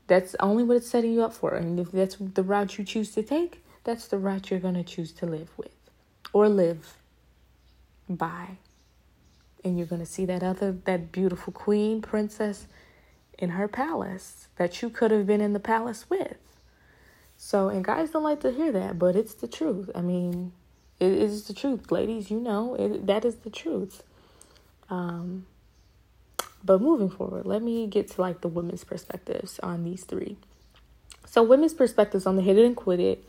That's 0.07 0.35
only 0.39 0.63
what 0.63 0.77
it's 0.77 0.87
setting 0.87 1.13
you 1.13 1.23
up 1.23 1.33
for. 1.33 1.55
And 1.55 1.79
if 1.79 1.91
that's 1.91 2.17
the 2.19 2.43
route 2.43 2.77
you 2.77 2.85
choose 2.85 3.11
to 3.15 3.23
take, 3.23 3.63
that's 3.85 4.07
the 4.07 4.17
route 4.17 4.51
you're 4.51 4.59
going 4.59 4.75
to 4.75 4.83
choose 4.83 5.13
to 5.13 5.25
live 5.25 5.49
with 5.55 5.75
or 6.33 6.49
live 6.49 6.97
by. 8.09 8.57
And 9.63 9.77
you're 9.77 9.87
going 9.87 10.01
to 10.01 10.05
see 10.05 10.25
that 10.25 10.43
other 10.43 10.73
that 10.85 11.11
beautiful 11.11 11.53
queen 11.53 12.01
princess 12.01 12.67
in 13.39 13.51
her 13.51 13.67
palace 13.67 14.47
that 14.57 14.81
you 14.81 14.89
could 14.89 15.11
have 15.11 15.25
been 15.25 15.41
in 15.41 15.53
the 15.53 15.59
palace 15.59 16.09
with. 16.09 16.37
So, 17.37 17.69
and 17.69 17.83
guys 17.83 18.11
don't 18.11 18.23
like 18.23 18.41
to 18.41 18.51
hear 18.51 18.71
that, 18.71 18.97
but 18.99 19.15
it's 19.15 19.33
the 19.33 19.47
truth. 19.47 19.89
I 19.93 20.01
mean, 20.01 20.53
it 20.99 21.11
is 21.11 21.47
the 21.47 21.53
truth, 21.53 21.91
ladies. 21.91 22.31
You 22.31 22.39
know, 22.39 22.75
it, 22.75 23.07
that 23.07 23.25
is 23.25 23.37
the 23.37 23.49
truth. 23.49 24.03
Um, 24.89 25.45
but 26.63 26.81
moving 26.81 27.09
forward, 27.09 27.45
let 27.45 27.61
me 27.61 27.87
get 27.87 28.09
to 28.11 28.21
like 28.21 28.41
the 28.41 28.47
women's 28.47 28.83
perspectives 28.83 29.59
on 29.59 29.83
these 29.83 30.03
three. 30.03 30.37
So, 31.25 31.43
women's 31.43 31.73
perspectives 31.73 32.25
on 32.25 32.35
the 32.35 32.41
it 32.41 32.57
and 32.57 32.75
quit 32.75 32.99
it. 32.99 33.25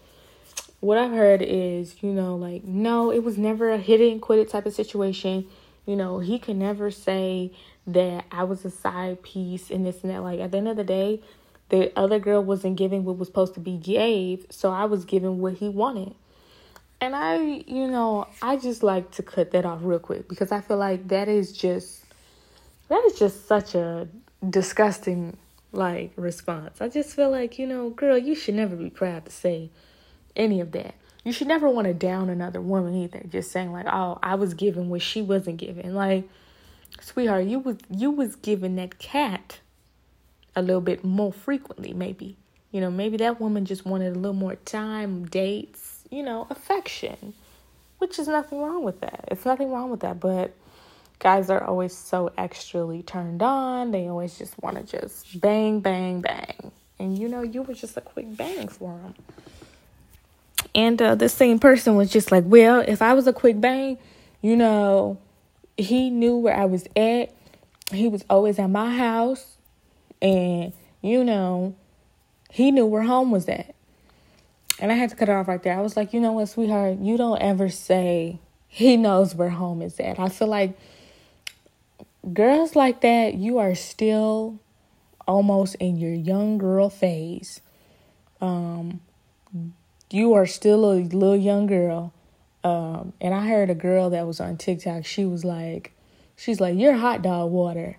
What 0.81 0.99
I've 0.99 1.13
heard 1.13 1.43
is, 1.43 2.03
you 2.03 2.11
know, 2.11 2.37
like, 2.37 2.65
no, 2.65 3.11
it 3.11 3.25
was 3.25 3.39
never 3.39 3.71
a 3.71 3.79
hit 3.79 4.01
it 4.01 4.13
and 4.13 4.21
quit 4.21 4.39
it 4.39 4.51
type 4.51 4.67
of 4.67 4.75
situation. 4.75 5.47
You 5.87 5.97
know, 5.97 6.19
he 6.19 6.39
could 6.39 6.57
never 6.57 6.91
say 6.91 7.53
that 7.87 8.25
I 8.31 8.45
was 8.45 8.65
a 8.65 8.71
side 8.71 9.23
piece 9.23 9.71
and 9.71 9.87
this 9.87 10.03
and 10.03 10.13
that. 10.13 10.23
Like, 10.23 10.41
at 10.41 10.51
the 10.51 10.59
end 10.59 10.69
of 10.69 10.77
the 10.77 10.85
day, 10.85 11.23
the 11.69 11.97
other 11.99 12.19
girl 12.19 12.43
wasn't 12.43 12.77
giving 12.77 13.05
what 13.05 13.19
was 13.19 13.29
supposed 13.29 13.55
to 13.55 13.61
be 13.61 13.77
gave, 13.77 14.47
so 14.51 14.71
I 14.71 14.85
was 14.85 15.05
giving 15.05 15.39
what 15.39 15.55
he 15.55 15.69
wanted. 15.69 16.15
And 17.01 17.15
I, 17.15 17.39
you 17.67 17.89
know, 17.89 18.27
I 18.41 18.57
just 18.57 18.83
like 18.83 19.11
to 19.13 19.23
cut 19.23 19.51
that 19.51 19.67
off 19.67 19.81
real 19.83 19.99
quick 19.99 20.29
because 20.29 20.53
I 20.53 20.61
feel 20.61 20.79
like 20.79 21.09
that 21.09 21.29
is 21.29 21.53
just 21.53 22.05
that 22.89 23.03
is 23.07 23.19
just 23.19 23.47
such 23.47 23.75
a 23.75 24.09
disgusting 24.49 25.37
like 25.73 26.13
response. 26.17 26.81
I 26.81 26.89
just 26.89 27.15
feel 27.15 27.31
like, 27.31 27.59
you 27.59 27.67
know, 27.67 27.91
girl, 27.91 28.17
you 28.17 28.35
should 28.35 28.55
never 28.55 28.77
be 28.77 28.89
proud 28.89 29.27
to 29.27 29.33
say 29.33 29.71
any 30.37 30.61
of 30.61 30.73
that. 30.73 30.95
You 31.25 31.33
should 31.33 31.49
never 31.49 31.69
want 31.69 31.89
to 31.89 31.95
down 31.95 32.31
another 32.31 32.61
woman 32.61 32.95
either. 32.95 33.23
Just 33.29 33.51
saying 33.51 33.73
like, 33.73 33.87
oh, 33.87 34.19
I 34.23 34.37
was 34.37 34.55
given 34.55 34.89
what 34.89 35.03
she 35.03 35.23
wasn't 35.23 35.57
given. 35.57 35.95
Like, 35.95 36.29
sweetheart, 37.01 37.47
you 37.47 37.59
was 37.59 37.79
you 37.91 38.11
was 38.11 38.37
giving 38.37 38.77
that 38.77 38.99
cat 38.99 39.59
a 40.55 40.63
little 40.63 40.81
bit 40.81 41.05
more 41.05 41.33
frequently, 41.33 41.93
maybe. 41.93 42.37
You 42.71 42.81
know, 42.81 42.91
maybe 42.91 43.17
that 43.19 43.41
woman 43.41 43.65
just 43.65 43.85
wanted 43.85 44.15
a 44.15 44.19
little 44.19 44.35
more 44.35 44.57
time, 44.57 45.27
dates, 45.27 46.05
you 46.11 46.23
know, 46.23 46.47
affection. 46.51 47.35
Which 47.99 48.19
is 48.19 48.29
nothing 48.29 48.61
wrong 48.61 48.85
with 48.85 49.01
that. 49.01 49.25
It's 49.29 49.47
nothing 49.47 49.71
wrong 49.71 49.91
with 49.91 50.01
that, 50.01 50.21
but 50.21 50.55
guys 51.19 51.49
are 51.49 51.65
always 51.65 51.97
so 51.97 52.31
extrally 52.37 53.05
turned 53.05 53.43
on. 53.43 53.91
They 53.91 54.07
always 54.07 54.37
just 54.37 54.55
want 54.63 54.77
to 54.77 55.01
just 55.01 55.41
bang, 55.41 55.81
bang, 55.81 56.21
bang. 56.21 56.71
And 56.99 57.19
you 57.19 57.29
know, 57.29 57.43
you 57.43 57.63
were 57.63 57.75
just 57.75 57.97
a 57.97 58.01
quick 58.01 58.37
bang 58.37 58.69
for 58.69 58.99
them. 58.99 59.15
And 60.75 61.01
uh, 61.01 61.15
the 61.15 61.29
same 61.29 61.59
person 61.59 61.97
was 61.97 62.11
just 62.11 62.31
like, 62.31 62.45
well, 62.47 62.85
if 62.87 63.01
I 63.03 63.15
was 63.15 63.27
a 63.27 63.33
quick 63.33 63.61
bang, 63.61 63.99
you 64.43 64.57
know, 64.57 65.19
he 65.77 66.11
knew 66.11 66.37
where 66.37 66.57
I 66.57 66.65
was 66.65 66.87
at. 66.97 67.35
He 67.93 68.09
was 68.09 68.25
always 68.29 68.59
at 68.59 68.69
my 68.69 68.95
house. 68.95 69.57
And, 70.21 70.73
you 71.03 71.25
know, 71.25 71.75
he 72.51 72.71
knew 72.71 72.87
where 72.87 73.03
home 73.03 73.31
was 73.31 73.49
at. 73.49 73.75
And 74.79 74.93
I 74.93 74.95
had 74.95 75.11
to 75.11 75.17
cut 75.17 75.29
it 75.29 75.33
off 75.33 75.49
right 75.49 75.63
there. 75.63 75.77
I 75.77 75.81
was 75.81 75.97
like, 75.97 76.13
you 76.13 76.21
know 76.21 76.33
what, 76.33 76.49
sweetheart, 76.49 76.99
you 76.99 77.17
don't 77.17 77.41
ever 77.41 77.69
say 77.69 78.39
he 78.69 78.97
knows 78.97 79.35
where 79.35 79.51
home 79.51 79.81
is 79.81 79.99
at. 80.01 80.19
I 80.19 80.29
feel 80.29 80.49
like 80.49 80.77
girls 82.33 82.77
like 82.77 83.01
that, 83.01 83.35
you 83.35 83.59
are 83.59 83.75
still 83.75 84.59
almost 85.27 85.77
in 85.77 85.97
your 85.97 86.13
young 86.13 86.59
girl 86.59 86.91
phase. 86.91 87.61
Um, 88.41 89.01
you 90.11 90.35
are 90.35 90.47
still 90.47 90.91
a 90.93 90.95
little 91.01 91.37
young 91.37 91.67
girl. 91.67 92.13
Um, 92.65 93.13
and 93.21 93.35
I 93.35 93.47
heard 93.47 93.71
a 93.71 93.75
girl 93.75 94.11
that 94.11 94.27
was 94.27 94.41
on 94.41 94.57
TikTok, 94.57 95.05
she 95.05 95.25
was 95.25 95.45
like, 95.45 95.93
she's 96.37 96.61
like, 96.61 96.77
you're 96.77 96.95
hot 96.95 97.23
dog 97.23 97.51
water. 97.51 97.99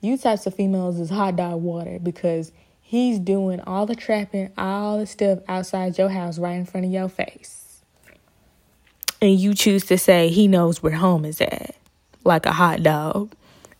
You 0.00 0.18
types 0.18 0.46
of 0.46 0.54
females 0.54 1.00
is 1.00 1.10
hot 1.10 1.36
dog 1.36 1.62
water 1.62 1.98
because 2.02 2.52
he's 2.82 3.18
doing 3.18 3.60
all 3.60 3.86
the 3.86 3.94
trapping, 3.94 4.52
all 4.58 4.98
the 4.98 5.06
stuff 5.06 5.40
outside 5.48 5.98
your 5.98 6.10
house 6.10 6.38
right 6.38 6.54
in 6.54 6.66
front 6.66 6.86
of 6.86 6.92
your 6.92 7.08
face. 7.08 7.82
And 9.20 9.38
you 9.38 9.54
choose 9.54 9.84
to 9.86 9.96
say 9.96 10.28
he 10.28 10.46
knows 10.46 10.82
where 10.82 10.92
home 10.92 11.24
is 11.24 11.40
at, 11.40 11.74
like 12.24 12.44
a 12.44 12.52
hot 12.52 12.82
dog. 12.82 13.32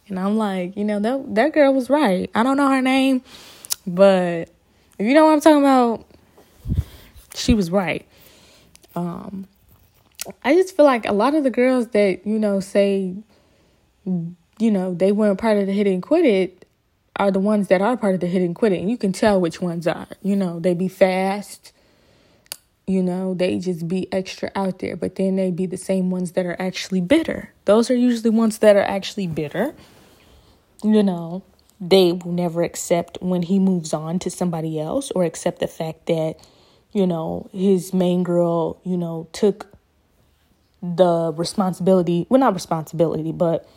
And 0.08 0.18
I'm 0.18 0.38
like, 0.38 0.76
you 0.76 0.84
know, 0.84 0.98
that 1.00 1.34
that 1.34 1.52
girl 1.52 1.74
was 1.74 1.90
right. 1.90 2.30
I 2.34 2.42
don't 2.42 2.56
know 2.56 2.70
her 2.70 2.80
name, 2.80 3.22
but 3.86 4.48
if 4.98 5.06
you 5.06 5.12
know 5.12 5.26
what 5.26 5.32
I'm 5.32 5.40
talking 5.40 5.60
about, 5.60 6.06
she 7.36 7.54
was 7.54 7.70
right. 7.70 8.06
Um, 8.94 9.46
I 10.44 10.54
just 10.54 10.76
feel 10.76 10.86
like 10.86 11.06
a 11.06 11.12
lot 11.12 11.34
of 11.34 11.44
the 11.44 11.50
girls 11.50 11.88
that 11.88 12.26
you 12.26 12.38
know 12.38 12.60
say, 12.60 13.14
you 14.04 14.70
know, 14.70 14.94
they 14.94 15.12
weren't 15.12 15.38
part 15.38 15.58
of 15.58 15.66
the 15.66 15.72
hit 15.72 15.86
and 15.86 16.02
quit 16.02 16.24
it, 16.24 16.66
are 17.16 17.30
the 17.30 17.40
ones 17.40 17.68
that 17.68 17.80
are 17.80 17.96
part 17.96 18.14
of 18.14 18.20
the 18.20 18.26
hit 18.26 18.42
and 18.42 18.54
quit 18.54 18.72
it, 18.72 18.80
and 18.80 18.90
you 18.90 18.98
can 18.98 19.12
tell 19.12 19.40
which 19.40 19.60
ones 19.60 19.86
are. 19.86 20.08
You 20.22 20.36
know, 20.36 20.58
they 20.60 20.74
be 20.74 20.88
fast. 20.88 21.72
You 22.86 23.02
know, 23.02 23.34
they 23.34 23.58
just 23.58 23.88
be 23.88 24.12
extra 24.12 24.52
out 24.54 24.78
there, 24.78 24.96
but 24.96 25.16
then 25.16 25.34
they 25.34 25.50
be 25.50 25.66
the 25.66 25.76
same 25.76 26.08
ones 26.08 26.32
that 26.32 26.46
are 26.46 26.56
actually 26.60 27.00
bitter. 27.00 27.52
Those 27.64 27.90
are 27.90 27.96
usually 27.96 28.30
ones 28.30 28.58
that 28.58 28.76
are 28.76 28.82
actually 28.82 29.26
bitter. 29.26 29.74
You 30.84 31.02
know, 31.02 31.42
they 31.80 32.12
will 32.12 32.30
never 32.30 32.62
accept 32.62 33.18
when 33.20 33.42
he 33.42 33.58
moves 33.58 33.92
on 33.92 34.20
to 34.20 34.30
somebody 34.30 34.78
else 34.78 35.10
or 35.10 35.24
accept 35.24 35.58
the 35.58 35.66
fact 35.66 36.06
that 36.06 36.36
you 36.92 37.06
know, 37.06 37.48
his 37.52 37.92
main 37.92 38.22
girl, 38.22 38.80
you 38.84 38.96
know, 38.96 39.28
took 39.32 39.68
the 40.82 41.32
responsibility, 41.36 42.26
well, 42.28 42.40
not 42.40 42.54
responsibility, 42.54 43.32
but 43.32 43.68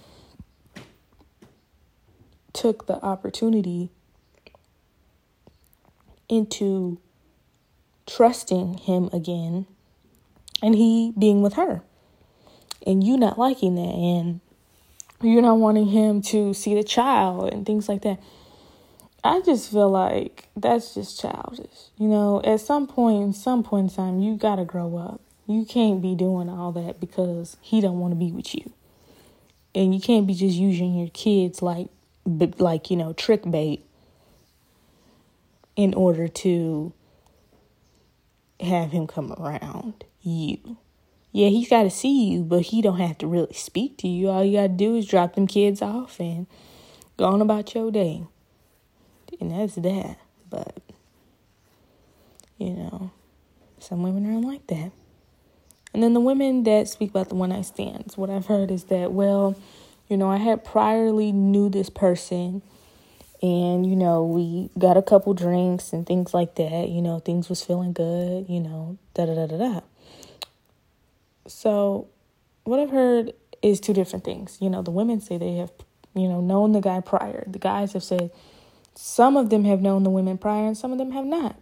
took 2.54 2.88
the 2.88 2.96
opportunity 3.04 3.90
into 6.28 7.00
trusting 8.06 8.78
him 8.80 9.10
again 9.14 9.66
and 10.62 10.76
he 10.76 11.14
being 11.18 11.42
with 11.42 11.54
her. 11.54 11.82
And 12.86 13.04
you 13.04 13.18
not 13.18 13.38
liking 13.38 13.76
that 13.76 13.82
and 13.82 14.40
you're 15.22 15.42
not 15.42 15.58
wanting 15.58 15.88
him 15.88 16.22
to 16.22 16.54
see 16.54 16.76
the 16.76 16.84
child 16.84 17.54
and 17.54 17.66
things 17.66 17.90
like 17.90 18.02
that 18.04 18.20
I 19.24 19.42
just 19.42 19.72
feel 19.72 19.90
like 19.90 20.48
that's 20.56 20.94
just 20.94 21.20
childish. 21.20 21.90
You 21.98 22.08
know, 22.08 22.42
at 22.44 22.62
some 22.62 22.88
point, 22.88 23.36
some 23.36 23.64
point 23.64 23.92
in 23.92 23.96
time, 23.96 24.20
you 24.20 24.36
gotta 24.36 24.64
grow 24.64 24.98
up. 24.98 25.22
You 25.46 25.66
can't 25.66 26.02
be 26.02 26.16
doing 26.16 26.48
all 26.48 26.72
that 26.74 27.00
because 27.00 27.58
he 27.60 27.82
don't 27.82 28.00
want 28.00 28.12
to 28.12 28.16
be 28.16 28.32
with 28.32 28.54
you, 28.54 28.72
and 29.74 29.94
you 29.94 30.00
can't 30.00 30.28
be 30.28 30.36
just 30.36 30.56
using 30.56 30.96
your 30.96 31.10
kids 31.10 31.62
like, 31.62 31.88
like 32.26 32.92
you 32.92 32.98
know, 32.98 33.14
trick 33.14 33.50
bait 33.50 33.84
in 35.76 35.94
order 35.96 36.28
to 36.28 36.94
have 38.60 38.92
him 38.92 39.08
come 39.08 39.34
around 39.34 40.06
you. 40.22 40.78
Yeah, 41.32 41.50
he's 41.50 41.70
got 41.70 41.84
to 41.84 41.90
see 41.90 42.30
you, 42.30 42.44
but 42.44 42.64
he 42.64 42.82
don't 42.82 43.00
have 43.00 43.18
to 43.20 43.28
really 43.28 43.54
speak 43.54 43.98
to 44.00 44.08
you. 44.08 44.30
All 44.30 44.44
you 44.44 44.58
got 44.58 44.64
to 44.64 44.70
do 44.70 44.96
is 44.96 45.08
drop 45.08 45.36
them 45.36 45.48
kids 45.48 45.82
off 45.82 46.20
and 46.20 46.48
go 47.18 47.26
on 47.26 47.42
about 47.42 47.74
your 47.76 47.92
day 47.92 48.24
and 49.40 49.52
that's 49.52 49.76
that. 49.76 50.18
But 50.50 50.78
you 52.58 52.72
know, 52.72 53.12
some 53.80 54.04
women 54.04 54.26
aren't 54.26 54.46
like 54.46 54.68
that. 54.68 54.92
And 55.94 56.04
then 56.04 56.14
the 56.14 56.20
women 56.20 56.64
that 56.64 56.88
speak 56.88 57.10
about 57.10 57.30
the 57.30 57.36
one 57.36 57.50
night 57.50 57.66
stands, 57.66 58.18
what 58.18 58.30
I've 58.30 58.46
heard 58.46 58.70
is 58.70 58.86
that, 58.86 59.12
well, 59.12 59.58
you 60.08 60.18
know, 60.18 60.30
I 60.30 60.38
had 60.38 60.64
priorly 60.64 61.34
knew 61.34 61.70
this 61.70 61.90
person 61.90 62.62
and, 63.42 63.90
you 63.90 63.96
know, 63.96 64.24
we 64.24 64.70
got 64.78 64.98
a 64.98 65.02
couple 65.02 65.34
drinks 65.34 65.94
and 65.94 66.06
things 66.06 66.34
like 66.34 66.56
that, 66.56 66.90
you 66.90 67.02
know, 67.02 67.20
things 67.20 67.50
was 67.50 67.64
feeling 67.64 67.94
good, 67.94 68.48
you 68.50 68.60
know, 68.60 68.98
da 69.14 69.26
da 69.26 69.34
da 69.34 69.48
da 69.48 69.58
da. 69.58 69.82
So 71.48 72.08
what 72.66 72.80
I've 72.80 72.92
heard 72.92 73.34
is 73.62 73.80
two 73.80 73.94
different 73.94 74.26
things. 74.26 74.58
You 74.62 74.70
know, 74.70 74.82
the 74.82 74.92
women 74.92 75.22
say 75.22 75.38
they 75.38 75.56
have, 75.56 75.72
you 76.14 76.28
know, 76.28 76.42
known 76.42 76.74
the 76.74 76.82
guy 76.82 77.00
prior. 77.00 77.46
The 77.48 77.60
guys 77.60 77.94
have 77.94 78.04
said 78.04 78.30
some 79.02 79.38
of 79.38 79.50
them 79.50 79.64
have 79.64 79.82
known 79.82 80.04
the 80.04 80.10
women 80.10 80.38
prior 80.38 80.68
and 80.68 80.78
some 80.78 80.92
of 80.92 80.98
them 80.98 81.12
have 81.12 81.26
not. 81.26 81.56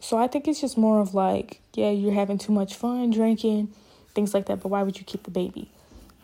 So 0.00 0.18
I 0.18 0.26
think 0.26 0.48
it's 0.48 0.60
just 0.60 0.76
more 0.76 1.00
of 1.00 1.14
like, 1.14 1.60
yeah, 1.72 1.90
you're 1.90 2.12
having 2.12 2.36
too 2.36 2.50
much 2.50 2.74
fun 2.74 3.10
drinking, 3.10 3.72
things 4.12 4.34
like 4.34 4.46
that, 4.46 4.60
but 4.60 4.70
why 4.70 4.82
would 4.82 4.98
you 4.98 5.04
keep 5.04 5.22
the 5.22 5.30
baby? 5.30 5.70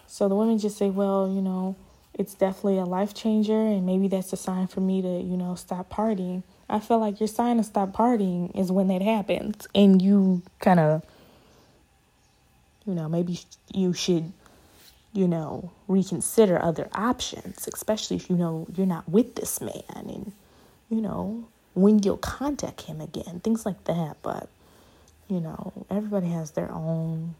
So 0.08 0.28
the 0.28 0.34
women 0.34 0.58
just 0.58 0.76
say, 0.76 0.90
well, 0.90 1.30
you 1.32 1.40
know, 1.40 1.76
it's 2.14 2.34
definitely 2.34 2.78
a 2.78 2.84
life 2.84 3.14
changer 3.14 3.52
and 3.52 3.86
maybe 3.86 4.08
that's 4.08 4.32
a 4.32 4.36
sign 4.36 4.66
for 4.66 4.80
me 4.80 5.00
to, 5.02 5.20
you 5.20 5.36
know, 5.36 5.54
stop 5.54 5.88
partying. 5.88 6.42
I 6.68 6.80
feel 6.80 6.98
like 6.98 7.20
your 7.20 7.28
sign 7.28 7.58
to 7.58 7.62
stop 7.62 7.92
partying 7.92 8.50
is 8.58 8.72
when 8.72 8.88
that 8.88 9.02
happens 9.02 9.68
and 9.72 10.02
you 10.02 10.42
kind 10.58 10.80
of 10.80 11.04
you 12.84 12.94
know, 12.94 13.08
maybe 13.08 13.38
you 13.72 13.92
should 13.92 14.32
you 15.12 15.28
know, 15.28 15.70
reconsider 15.88 16.60
other 16.62 16.88
options, 16.94 17.68
especially 17.72 18.16
if 18.16 18.30
you 18.30 18.36
know 18.36 18.66
you're 18.74 18.86
not 18.86 19.08
with 19.08 19.34
this 19.34 19.60
man 19.60 19.82
and, 19.88 20.32
you 20.90 21.00
know, 21.00 21.46
when 21.74 22.02
you'll 22.02 22.16
contact 22.16 22.82
him 22.82 23.00
again, 23.00 23.40
things 23.40 23.66
like 23.66 23.84
that. 23.84 24.16
But, 24.22 24.48
you 25.28 25.40
know, 25.40 25.72
everybody 25.90 26.28
has 26.28 26.52
their 26.52 26.70
own 26.70 27.34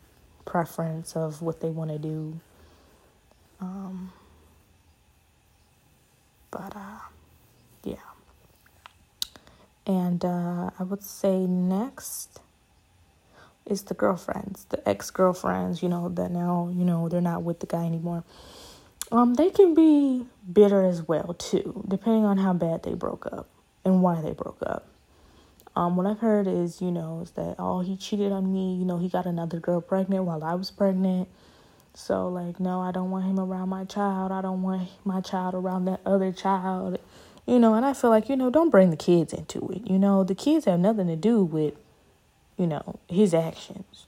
preference 0.45 1.17
of 1.17 1.43
what 1.43 1.61
they 1.61 1.71
want 1.71 1.91
to 1.91 1.99
do. 1.99 2.41
Um, 3.61 4.13
but, 6.51 6.77
uh, 6.77 6.99
yeah. 7.85 7.95
And 9.87 10.25
uh, 10.25 10.71
I 10.79 10.83
would 10.83 11.03
say 11.03 11.47
next 11.47 12.41
is 13.67 13.83
the 13.83 13.95
girlfriends, 13.95 14.67
the 14.67 14.87
ex 14.89 15.11
girlfriends, 15.11 15.83
you 15.83 15.89
know, 15.89 16.09
that 16.11 16.31
now, 16.31 16.71
you 16.75 16.85
know, 16.85 17.09
they're 17.09 17.21
not 17.21 17.43
with 17.43 17.61
the 17.61 17.67
guy 17.67 17.85
anymore. 17.85 18.25
Um, 19.11 19.35
they 19.35 19.51
can 19.51 19.75
be 19.75 20.27
bitter 20.51 20.85
as 20.85 21.07
well 21.07 21.35
too, 21.35 21.85
depending 21.87 22.25
on 22.25 22.39
how 22.39 22.53
bad 22.53 22.83
they 22.83 22.95
broke 22.95 23.27
up 23.27 23.49
and 23.85 24.03
why 24.03 24.21
they 24.21 24.33
broke 24.33 24.63
up. 24.63 24.89
Um, 25.75 25.97
what 25.97 26.07
I've 26.07 26.19
heard 26.19 26.47
is, 26.47 26.83
you 26.83 26.91
know, 26.91 27.21
is 27.23 27.31
that 27.33 27.57
oh 27.59 27.81
he 27.81 27.97
cheated 27.97 28.33
on 28.33 28.53
me, 28.53 28.75
you 28.77 28.85
know, 28.85 28.99
he 28.99 29.09
got 29.09 29.27
another 29.27 29.59
girl 29.59 29.81
pregnant 29.81 30.25
while 30.25 30.43
I 30.43 30.55
was 30.55 30.71
pregnant. 30.71 31.29
So 31.95 32.29
like, 32.29 32.59
no, 32.59 32.81
I 32.81 32.91
don't 32.91 33.11
want 33.11 33.27
him 33.27 33.39
around 33.39 33.69
my 33.69 33.85
child. 33.85 34.33
I 34.33 34.41
don't 34.41 34.63
want 34.63 34.89
my 35.05 35.21
child 35.21 35.55
around 35.55 35.85
that 35.87 36.01
other 36.07 36.33
child. 36.33 36.99
You 37.47 37.59
know, 37.59 37.75
and 37.75 37.85
I 37.85 37.93
feel 37.93 38.11
like, 38.11 38.29
you 38.29 38.37
know, 38.37 38.51
don't 38.51 38.71
bring 38.71 38.91
the 38.91 38.97
kids 38.97 39.33
into 39.33 39.69
it. 39.71 39.87
You 39.87 39.99
know, 39.99 40.25
the 40.25 40.35
kids 40.35 40.65
have 40.67 40.79
nothing 40.79 41.09
to 41.09 41.17
do 41.17 41.45
with 41.45 41.75
you 42.57 42.67
know, 42.67 43.01
his 43.09 43.35
actions. 43.35 44.07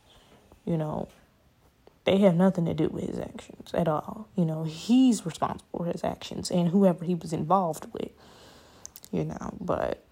You 0.64 0.76
know, 0.78 1.08
they 2.04 2.18
have 2.18 2.34
nothing 2.34 2.64
to 2.66 2.74
do 2.74 2.88
with 2.88 3.04
his 3.04 3.18
actions 3.18 3.72
at 3.74 3.88
all. 3.88 4.28
You 4.36 4.44
know, 4.44 4.64
he's 4.64 5.26
responsible 5.26 5.84
for 5.84 5.86
his 5.86 6.04
actions 6.04 6.50
and 6.50 6.68
whoever 6.68 7.04
he 7.04 7.14
was 7.14 7.32
involved 7.32 7.86
with, 7.92 8.10
you 9.12 9.24
know, 9.24 9.54
but, 9.60 10.04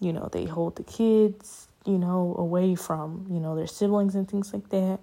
you 0.00 0.12
know, 0.12 0.28
they 0.32 0.46
hold 0.46 0.76
the 0.76 0.84
kids 0.84 1.68
you 1.88 1.98
know, 1.98 2.34
away 2.38 2.74
from, 2.74 3.26
you 3.30 3.40
know, 3.40 3.56
their 3.56 3.66
siblings 3.66 4.14
and 4.14 4.28
things 4.28 4.52
like 4.52 4.68
that. 4.68 5.00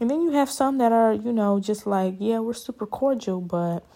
And 0.00 0.10
then 0.10 0.20
you 0.22 0.32
have 0.32 0.50
some 0.50 0.78
that 0.78 0.90
are, 0.90 1.12
you 1.12 1.32
know, 1.32 1.60
just 1.60 1.86
like, 1.86 2.16
yeah, 2.18 2.40
we're 2.40 2.54
super 2.54 2.86
cordial, 2.86 3.40
but, 3.40 3.86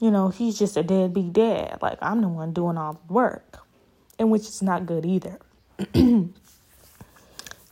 you 0.00 0.12
know, 0.12 0.28
he's 0.28 0.56
just 0.56 0.76
a 0.76 0.84
deadbeat 0.84 1.32
dad. 1.32 1.78
Like, 1.82 1.98
I'm 2.00 2.20
the 2.20 2.28
one 2.28 2.52
doing 2.52 2.78
all 2.78 3.00
the 3.06 3.12
work. 3.12 3.58
And 4.16 4.30
which 4.30 4.42
is 4.42 4.62
not 4.62 4.86
good 4.86 5.04
either. 5.04 5.40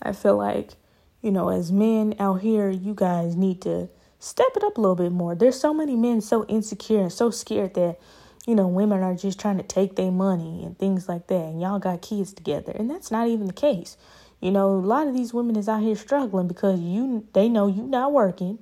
I 0.03 0.13
feel 0.13 0.37
like, 0.37 0.73
you 1.21 1.31
know, 1.31 1.51
as 1.51 1.71
men 1.71 2.15
out 2.19 2.41
here, 2.41 2.71
you 2.71 2.95
guys 2.95 3.37
need 3.37 3.61
to 3.63 3.89
step 4.19 4.49
it 4.57 4.65
up 4.65 4.79
a 4.79 4.81
little 4.81 4.97
bit 4.97 5.13
more. 5.13 5.35
There's 5.35 5.59
so 5.59 5.75
many 5.75 5.97
men 5.97 6.21
so 6.21 6.45
insecure 6.47 7.01
and 7.01 7.13
so 7.13 7.31
scared 7.31 7.75
that, 7.75 7.99
you 8.47 8.55
know, 8.55 8.69
women 8.69 9.03
are 9.03 9.15
just 9.15 9.39
trying 9.39 9.59
to 9.59 9.63
take 9.63 9.97
their 9.97 10.11
money 10.11 10.63
and 10.65 10.79
things 10.79 11.09
like 11.09 11.27
that. 11.27 11.35
And 11.35 11.61
y'all 11.61 11.79
got 11.79 12.03
kids 12.03 12.33
together. 12.33 12.73
And 12.73 12.89
that's 12.89 13.11
not 13.11 13.29
even 13.29 13.47
the 13.47 13.53
case. 13.53 13.97
You 14.41 14.51
know, 14.51 14.71
a 14.71 14.81
lot 14.81 15.07
of 15.07 15.15
these 15.15 15.35
women 15.35 15.57
is 15.57 15.69
out 15.69 15.83
here 15.83 15.97
struggling 15.97 16.49
because 16.49 16.81
you 16.81 17.27
they 17.35 17.49
know 17.49 17.67
you 17.67 17.83
not 17.83 18.13
working. 18.13 18.59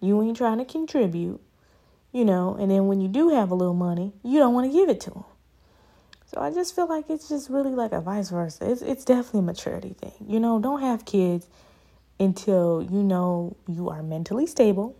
You 0.00 0.22
ain't 0.22 0.36
trying 0.36 0.58
to 0.58 0.64
contribute. 0.64 1.40
You 2.12 2.24
know, 2.24 2.54
and 2.54 2.70
then 2.70 2.86
when 2.86 3.00
you 3.00 3.08
do 3.08 3.30
have 3.30 3.50
a 3.50 3.54
little 3.54 3.74
money, 3.74 4.12
you 4.22 4.38
don't 4.38 4.54
want 4.54 4.70
to 4.70 4.76
give 4.76 4.88
it 4.88 5.00
to 5.02 5.10
them. 5.10 5.24
So 6.28 6.42
I 6.42 6.50
just 6.50 6.76
feel 6.76 6.86
like 6.86 7.08
it's 7.08 7.26
just 7.30 7.48
really 7.48 7.70
like 7.70 7.92
a 7.92 8.02
vice 8.02 8.28
versa. 8.28 8.70
It's 8.70 8.82
it's 8.82 9.04
definitely 9.04 9.40
a 9.40 9.44
maturity 9.44 9.94
thing. 9.98 10.12
You 10.26 10.38
know, 10.38 10.58
don't 10.58 10.82
have 10.82 11.06
kids 11.06 11.48
until 12.20 12.82
you 12.82 13.02
know 13.02 13.56
you 13.66 13.88
are 13.88 14.02
mentally 14.02 14.46
stable. 14.46 14.94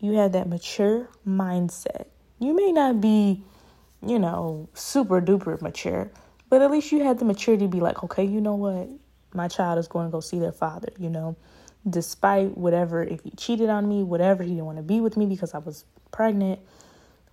You 0.00 0.12
have 0.12 0.32
that 0.32 0.48
mature 0.48 1.10
mindset. 1.28 2.06
You 2.38 2.54
may 2.54 2.72
not 2.72 3.02
be, 3.02 3.42
you 4.06 4.18
know, 4.18 4.68
super 4.72 5.20
duper 5.20 5.60
mature, 5.60 6.10
but 6.48 6.62
at 6.62 6.70
least 6.70 6.90
you 6.90 7.02
have 7.04 7.18
the 7.18 7.24
maturity 7.26 7.66
to 7.66 7.68
be 7.70 7.80
like, 7.80 8.02
okay, 8.02 8.24
you 8.24 8.40
know 8.40 8.54
what? 8.54 8.88
My 9.34 9.48
child 9.48 9.78
is 9.78 9.88
going 9.88 10.06
to 10.06 10.10
go 10.10 10.20
see 10.20 10.38
their 10.38 10.52
father, 10.52 10.88
you 10.98 11.10
know, 11.10 11.36
despite 11.88 12.56
whatever, 12.56 13.02
if 13.02 13.22
he 13.22 13.30
cheated 13.32 13.68
on 13.68 13.88
me, 13.88 14.02
whatever, 14.02 14.42
he 14.42 14.50
didn't 14.50 14.66
want 14.66 14.78
to 14.78 14.82
be 14.82 15.00
with 15.00 15.18
me 15.18 15.26
because 15.26 15.52
I 15.52 15.58
was 15.58 15.84
pregnant, 16.10 16.60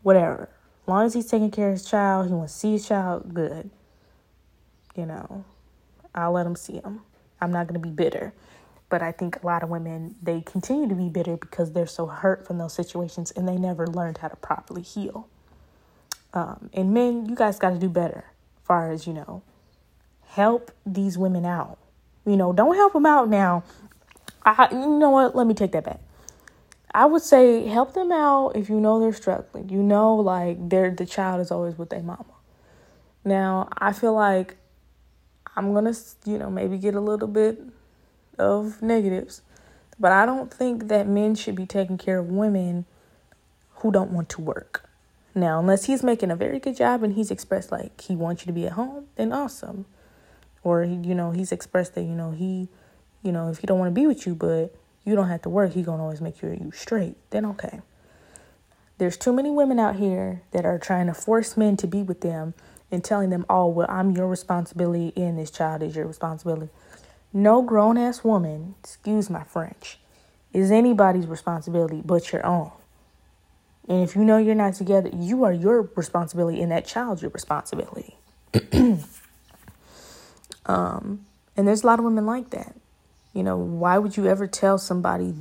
whatever. 0.01 0.50
As 0.83 0.87
long 0.87 1.05
as 1.05 1.13
he's 1.13 1.27
taking 1.27 1.49
care 1.49 1.69
of 1.69 1.75
his 1.75 1.85
child, 1.85 2.27
he 2.27 2.33
wants 2.33 2.53
to 2.53 2.59
see 2.59 2.71
his 2.73 2.85
child, 2.85 3.33
good. 3.33 3.69
You 4.95 5.05
know, 5.05 5.45
I'll 6.13 6.33
let 6.33 6.45
him 6.45 6.57
see 6.57 6.73
him. 6.73 7.01
I'm 7.39 7.51
not 7.51 7.67
going 7.67 7.81
to 7.81 7.87
be 7.87 7.93
bitter. 7.93 8.33
But 8.89 9.01
I 9.01 9.13
think 9.13 9.41
a 9.41 9.45
lot 9.45 9.63
of 9.63 9.69
women, 9.69 10.15
they 10.21 10.41
continue 10.41 10.89
to 10.89 10.93
be 10.93 11.07
bitter 11.07 11.37
because 11.37 11.71
they're 11.71 11.87
so 11.87 12.07
hurt 12.07 12.45
from 12.45 12.57
those 12.57 12.73
situations 12.73 13.31
and 13.31 13.47
they 13.47 13.55
never 13.55 13.87
learned 13.87 14.17
how 14.17 14.27
to 14.27 14.35
properly 14.35 14.81
heal. 14.81 15.27
Um, 16.33 16.69
and 16.73 16.93
men, 16.93 17.27
you 17.27 17.35
guys 17.35 17.57
got 17.57 17.69
to 17.69 17.79
do 17.79 17.89
better 17.89 18.25
far 18.63 18.91
as, 18.91 19.07
you 19.07 19.13
know, 19.13 19.41
help 20.27 20.71
these 20.85 21.17
women 21.17 21.45
out. 21.45 21.77
You 22.25 22.35
know, 22.35 22.51
don't 22.53 22.75
help 22.75 22.93
them 22.93 23.05
out 23.05 23.29
now. 23.29 23.63
I, 24.45 24.67
you 24.71 24.97
know 24.99 25.11
what? 25.11 25.35
Let 25.35 25.47
me 25.47 25.53
take 25.53 25.71
that 25.71 25.85
back. 25.85 25.99
I 26.93 27.05
would 27.05 27.23
say 27.23 27.65
help 27.67 27.93
them 27.93 28.12
out 28.12 28.51
if 28.55 28.69
you 28.69 28.79
know 28.79 29.00
they're 29.00 29.13
struggling. 29.13 29.69
You 29.69 29.81
know, 29.81 30.15
like 30.15 30.69
they're 30.69 30.91
the 30.91 31.05
child 31.05 31.41
is 31.41 31.51
always 31.51 31.77
with 31.77 31.89
their 31.89 32.03
mama. 32.03 32.25
Now, 33.25 33.69
I 33.77 33.93
feel 33.93 34.13
like 34.13 34.57
I'm 35.55 35.73
gonna, 35.73 35.93
you 36.25 36.38
know, 36.38 36.50
maybe 36.50 36.77
get 36.77 36.93
a 36.93 37.00
little 37.00 37.27
bit 37.27 37.62
of 38.38 38.81
negatives, 38.81 39.41
but 40.00 40.12
I 40.12 40.25
don't 40.25 40.53
think 40.53 40.88
that 40.89 41.07
men 41.07 41.35
should 41.35 41.55
be 41.55 41.65
taking 41.65 41.97
care 41.97 42.19
of 42.19 42.27
women 42.27 42.85
who 43.75 43.91
don't 43.91 44.12
want 44.12 44.29
to 44.29 44.41
work. 44.41 44.89
Now, 45.35 45.59
unless 45.59 45.85
he's 45.85 46.03
making 46.03 46.29
a 46.29 46.35
very 46.35 46.59
good 46.59 46.75
job 46.75 47.01
and 47.01 47.13
he's 47.13 47.31
expressed 47.31 47.71
like 47.71 48.01
he 48.01 48.15
wants 48.15 48.43
you 48.43 48.47
to 48.47 48.53
be 48.53 48.67
at 48.67 48.73
home, 48.73 49.07
then 49.15 49.31
awesome. 49.31 49.85
Or 50.63 50.83
you 50.83 51.15
know, 51.15 51.31
he's 51.31 51.51
expressed 51.51 51.95
that 51.95 52.03
you 52.03 52.15
know 52.15 52.31
he, 52.31 52.67
you 53.23 53.31
know, 53.31 53.50
if 53.50 53.59
he 53.59 53.67
don't 53.67 53.79
want 53.79 53.89
to 53.89 54.00
be 54.00 54.05
with 54.05 54.27
you, 54.27 54.35
but 54.35 54.75
you 55.05 55.15
don't 55.15 55.27
have 55.27 55.41
to 55.43 55.50
work, 55.50 55.74
he 55.74 55.83
gonna 55.83 56.03
always 56.03 56.22
make 56.22 56.37
sure 56.37 56.53
you 56.53 56.72
straight. 56.72 57.16
Then 57.29 57.46
okay. 57.46 57.81
There's 58.98 59.18
too 59.18 59.33
many 59.33 59.50
women 59.50 59.79
out 59.79 59.96
here 59.96 60.44
that 60.51 60.66
are 60.66 60.79
trying 60.79 61.07
to 61.07 61.13
force 61.13 61.57
men 61.57 61.77
to 61.77 61.87
be 61.87 62.03
with 62.03 62.22
them 62.22 62.53
and 62.92 63.03
telling 63.03 63.31
them, 63.31 63.46
"Oh, 63.50 63.68
well, 63.68 63.87
I'm 63.89 64.11
your 64.11 64.27
responsibility, 64.27 65.11
and 65.16 65.37
this 65.37 65.51
child 65.51 65.81
is 65.81 65.96
your 65.96 66.05
responsibility." 66.05 66.70
No 67.33 67.63
grown 67.63 67.98
ass 67.98 68.24
woman, 68.24 68.75
excuse 68.79 69.29
my 69.29 69.44
French, 69.44 70.00
is 70.53 70.70
anybody's 70.70 71.25
responsibility 71.25 72.01
but 72.05 72.31
your 72.31 72.46
own. 72.46 72.72
And 73.87 74.03
if 74.03 74.16
you 74.16 74.24
know 74.24 74.37
you're 74.37 74.55
not 74.55 74.75
together, 74.75 75.09
you 75.11 75.44
are 75.44 75.51
your 75.51 75.89
responsibility 75.96 76.61
and 76.61 76.72
that 76.72 76.85
child's 76.85 77.22
your 77.22 77.31
responsibility. 77.31 78.16
um, 80.66 81.25
and 81.57 81.68
there's 81.68 81.83
a 81.83 81.87
lot 81.87 82.00
of 82.00 82.05
women 82.05 82.25
like 82.25 82.51
that. 82.51 82.75
You 83.33 83.43
know, 83.43 83.57
why 83.57 83.98
would 83.98 84.15
you 84.15 84.27
ever 84.27 84.48
tell 84.48 84.77
somebody, 84.77 85.33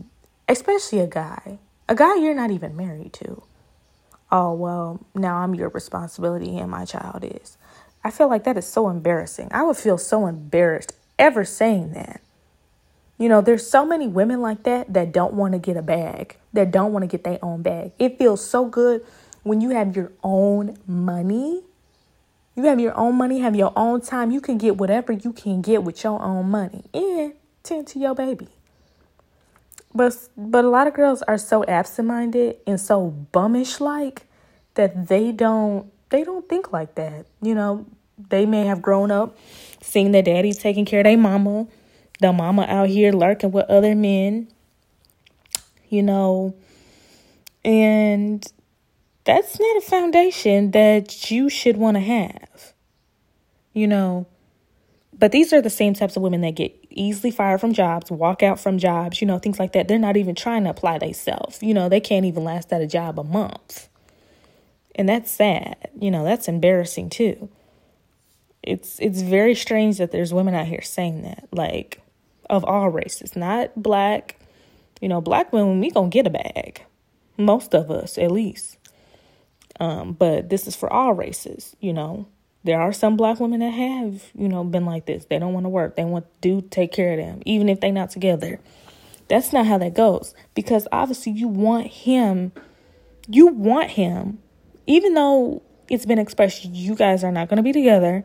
especially 0.49 1.01
a 1.01 1.07
guy, 1.07 1.59
a 1.89 1.95
guy 1.95 2.17
you're 2.17 2.35
not 2.35 2.51
even 2.51 2.77
married 2.77 3.13
to, 3.15 3.43
oh, 4.31 4.55
well, 4.55 5.05
now 5.15 5.37
I'm 5.37 5.55
your 5.55 5.69
responsibility 5.69 6.59
and 6.59 6.71
my 6.71 6.87
child 6.87 7.23
is. 7.23 7.59
I 8.03 8.11
feel 8.11 8.29
like 8.29 8.45
that 8.45 8.57
is 8.57 8.67
so 8.67 8.89
embarrassing. 8.89 9.49
I 9.53 9.63
would 9.63 9.77
feel 9.77 9.99
so 9.99 10.27
embarrassed 10.27 10.95
ever 11.19 11.45
saying 11.45 11.93
that. 11.93 12.23
You 13.19 13.29
know, 13.29 13.41
there's 13.41 13.65
so 13.65 13.85
many 13.85 14.09
women 14.09 14.41
like 14.41 14.65
that 14.65 14.93
that 14.95 15.13
don't 15.13 15.35
want 15.35 15.53
to 15.53 15.59
get 15.59 15.77
a 15.77 15.83
bag, 15.83 16.39
that 16.55 16.73
don't 16.73 16.93
want 16.93 17.05
to 17.05 17.07
get 17.07 17.25
their 17.25 17.39
own 17.43 17.63
bag. 17.63 17.93
It 17.99 18.19
feels 18.19 18.45
so 18.45 18.65
good 18.65 19.05
when 19.43 19.61
you 19.61 19.71
have 19.71 19.95
your 19.95 20.13
own 20.25 20.79
money. 20.87 21.63
You 22.57 22.65
have 22.65 22.81
your 22.81 22.97
own 22.99 23.17
money, 23.17 23.41
have 23.41 23.55
your 23.55 23.73
own 23.77 24.01
time. 24.01 24.31
You 24.31 24.41
can 24.41 24.59
get 24.59 24.77
whatever 24.77 25.13
you 25.13 25.33
can 25.33 25.63
get 25.63 25.85
with 25.85 26.03
your 26.03 26.21
own 26.21 26.51
money 26.51 26.85
and 26.93 27.35
tend 27.63 27.87
to 27.89 27.99
your 27.99 28.15
baby. 28.15 28.49
But 29.95 30.17
but 30.37 30.65
a 30.65 30.69
lot 30.69 30.87
of 30.87 30.95
girls 30.95 31.23
are 31.23 31.39
so 31.39 31.65
absent-minded 31.65 32.57
and 32.67 32.81
so 32.81 33.15
bummish 33.33 33.81
like 33.81 34.27
that 34.75 35.09
they 35.09 35.33
don't 35.33 35.91
they 36.09 36.25
don't 36.25 36.49
think 36.49 36.73
like 36.73 36.95
that. 36.95 37.27
You 37.43 37.55
know, 37.55 37.87
they 38.29 38.47
may 38.47 38.65
have 38.67 38.81
grown 38.81 39.11
up 39.11 39.37
seeing 39.83 40.13
their 40.13 40.23
daddy 40.23 40.53
taking 40.53 40.85
care 40.85 41.01
of 41.01 41.05
their 41.05 41.19
mama 41.19 41.67
the 42.23 42.33
mama 42.33 42.63
out 42.69 42.89
here 42.89 43.13
lurking 43.13 43.53
with 43.53 43.69
other 43.69 43.95
men, 43.95 44.49
you 45.89 46.03
know, 46.03 46.55
and 47.65 48.51
that's 49.25 49.59
not 49.61 49.77
a 49.77 49.81
foundation 49.81 50.71
that 50.71 51.31
you 51.31 51.51
should 51.51 51.77
want 51.77 51.97
to 51.97 52.01
have, 52.01 52.73
you 53.73 53.87
know. 53.87 54.27
But 55.19 55.33
these 55.33 55.53
are 55.53 55.61
the 55.61 55.71
same 55.71 55.95
types 55.95 56.17
of 56.17 56.23
women 56.23 56.41
that 56.41 56.55
get 56.55 56.82
easily 56.95 57.31
fired 57.31 57.61
from 57.61 57.73
jobs, 57.73 58.11
walk 58.11 58.43
out 58.43 58.61
from 58.61 58.79
jobs, 58.79 59.21
you 59.21 59.27
know, 59.27 59.39
things 59.39 59.59
like 59.59 59.73
that. 59.73 59.89
They're 59.89 59.99
not 59.99 60.17
even 60.17 60.35
trying 60.35 60.65
to 60.65 60.71
apply 60.71 60.99
themselves. 60.99 61.63
You 61.63 61.75
know, 61.75 61.89
they 61.89 62.01
can't 62.01 62.27
even 62.27 62.45
last 62.45 62.73
at 62.73 62.81
a 62.81 62.87
job 62.87 63.19
a 63.19 63.25
month. 63.25 63.89
And 64.95 65.09
that's 65.09 65.31
sad. 65.31 65.91
You 65.99 66.11
know, 66.11 66.25
that's 66.25 66.49
embarrassing 66.49 67.11
too. 67.11 67.49
It's 68.63 68.99
it's 69.01 69.23
very 69.23 69.55
strange 69.55 69.99
that 69.99 70.13
there's 70.13 70.33
women 70.33 70.55
out 70.55 70.67
here 70.67 70.83
saying 70.83 71.23
that. 71.23 71.49
Like 71.51 72.01
of 72.49 72.65
all 72.65 72.91
races, 72.91 73.35
not 73.35 73.71
black. 73.81 74.39
You 75.01 75.09
know, 75.09 75.21
black 75.21 75.53
women, 75.53 75.81
we 75.81 75.91
gonna 75.91 76.09
get 76.09 76.27
a 76.27 76.31
bag. 76.31 76.83
Most 77.37 77.75
of 77.75 77.91
us, 77.91 78.19
at 78.19 78.31
least. 78.31 78.79
Um, 79.81 80.13
but 80.13 80.49
this 80.49 80.69
is 80.69 80.77
for 80.77 80.93
all 80.93 81.13
races, 81.13 81.75
you 81.81 81.93
know. 81.93 82.27
There 82.65 82.81
are 82.81 82.93
some 82.93 83.17
black 83.17 83.41
women 83.41 83.61
that 83.61 83.71
have, 83.71 84.31
you 84.35 84.49
know, 84.49 84.63
been 84.63 84.87
like 84.87 85.07
this. 85.07 85.25
They 85.25 85.39
don't 85.39 85.53
want 85.53 85.65
to 85.65 85.71
work. 85.71 85.97
They 85.97 86.05
want 86.05 86.27
to 86.43 86.61
take 86.63 86.93
care 86.93 87.13
of 87.13 87.19
them, 87.19 87.43
even 87.45 87.69
if 87.69 87.81
they're 87.81 87.93
not 87.93 88.11
together. 88.11 88.61
That's 89.29 89.53
not 89.53 89.67
how 89.67 89.79
that 89.79 89.95
goes. 89.95 90.35
Because 90.55 90.87
obviously 90.93 91.33
you 91.33 91.49
want 91.49 91.89
him, 91.89 92.53
you 93.29 93.49
want 93.49 93.91
him, 93.91 94.39
even 94.87 95.15
though 95.15 95.63
it's 95.89 96.07
been 96.07 96.19
expressed 96.19 96.65
you 96.65 96.95
guys 96.95 97.25
are 97.25 97.33
not 97.33 97.49
going 97.49 97.57
to 97.57 97.63
be 97.63 97.73
together. 97.73 98.25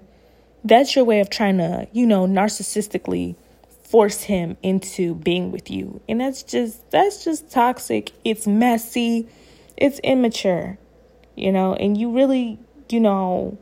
That's 0.63 0.95
your 0.95 1.06
way 1.06 1.19
of 1.19 1.30
trying 1.30 1.58
to, 1.58 1.88
you 1.91 2.06
know, 2.06 2.28
narcissistically 2.28 3.36
force 3.84 4.23
him 4.23 4.58
into 4.62 5.15
being 5.15 5.52
with 5.52 5.71
you. 5.71 6.02
And 6.10 6.19
that's 6.19 6.43
just 6.43 6.89
that's 6.91 7.23
just 7.23 7.50
toxic. 7.50 8.12
It's 8.23 8.45
messy. 8.45 9.28
It's 9.78 10.00
immature. 10.00 10.78
You 11.36 11.52
know, 11.52 11.73
and 11.73 11.97
you 11.97 12.12
really, 12.12 12.60
you 12.89 13.00
know, 13.00 13.58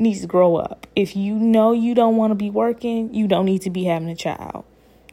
needs 0.00 0.22
to 0.22 0.26
grow 0.26 0.56
up. 0.56 0.86
If 0.96 1.14
you 1.14 1.34
know 1.34 1.72
you 1.72 1.94
don't 1.94 2.16
want 2.16 2.30
to 2.30 2.34
be 2.34 2.50
working, 2.50 3.14
you 3.14 3.28
don't 3.28 3.44
need 3.44 3.62
to 3.62 3.70
be 3.70 3.84
having 3.84 4.08
a 4.08 4.16
child. 4.16 4.64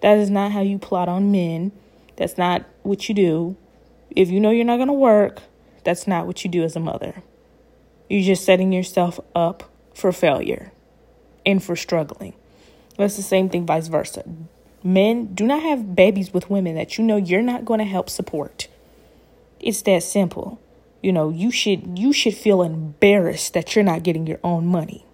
That 0.02 0.17
is 0.17 0.30
not 0.30 0.52
how 0.52 0.62
you 0.62 0.80
plot 0.80 1.10
on 1.10 1.32
men. 1.32 1.71
That's 2.15 2.38
not 2.38 2.65
what 2.84 3.08
you 3.10 3.15
do. 3.15 3.58
If 4.10 4.30
you 4.30 4.39
know 4.39 4.50
you're 4.50 4.65
not 4.65 4.78
going 4.78 4.88
to 4.88 4.93
work, 4.93 5.41
that's 5.84 6.08
not 6.08 6.26
what 6.26 6.43
you 6.43 6.50
do 6.50 6.63
as 6.63 6.76
a 6.76 6.80
mother. 6.80 7.21
You're 8.10 8.23
just 8.23 8.45
setting 8.45 8.71
yourself 8.71 9.19
up 9.36 9.69
for 9.93 10.12
failure 10.12 10.71
and 11.45 11.63
for 11.63 11.76
struggling. 11.76 12.34
That's 12.97 13.17
the 13.17 13.23
same 13.23 13.50
thing, 13.50 13.65
vice 13.65 13.88
versa. 13.88 14.23
Men, 14.84 15.34
do 15.34 15.45
not 15.45 15.62
have 15.62 15.95
babies 15.95 16.34
with 16.34 16.50
women 16.50 16.76
that 16.76 16.97
you 16.97 17.04
know 17.04 17.17
you're 17.17 17.41
not 17.41 17.65
going 17.65 17.80
to 17.80 17.86
help 17.86 18.10
support. 18.10 18.67
It's 19.60 19.82
that 19.84 20.04
simple. 20.04 20.60
You 21.01 21.12
know, 21.13 21.29
you 21.29 21.51
should 21.51 21.97
you 21.97 22.13
should 22.13 22.33
feel 22.33 22.62
embarrassed 22.62 23.53
that 23.53 23.75
you're 23.75 23.83
not 23.83 24.03
getting 24.03 24.27
your 24.27 24.39
own 24.43 24.65
money. 24.65 25.05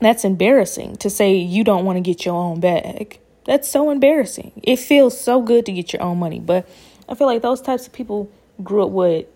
That's 0.00 0.24
embarrassing 0.24 0.96
to 0.96 1.10
say 1.10 1.34
you 1.34 1.64
don't 1.64 1.84
want 1.84 1.96
to 1.96 2.00
get 2.00 2.24
your 2.24 2.36
own 2.36 2.60
bag. 2.60 3.18
That's 3.44 3.68
so 3.68 3.90
embarrassing. 3.90 4.60
It 4.62 4.76
feels 4.76 5.18
so 5.18 5.42
good 5.42 5.66
to 5.66 5.72
get 5.72 5.92
your 5.92 6.02
own 6.02 6.18
money, 6.18 6.38
but 6.38 6.68
I 7.08 7.14
feel 7.14 7.26
like 7.26 7.42
those 7.42 7.60
types 7.60 7.86
of 7.86 7.92
people 7.92 8.30
grew 8.62 8.84
up 8.84 8.90
with 8.90 9.26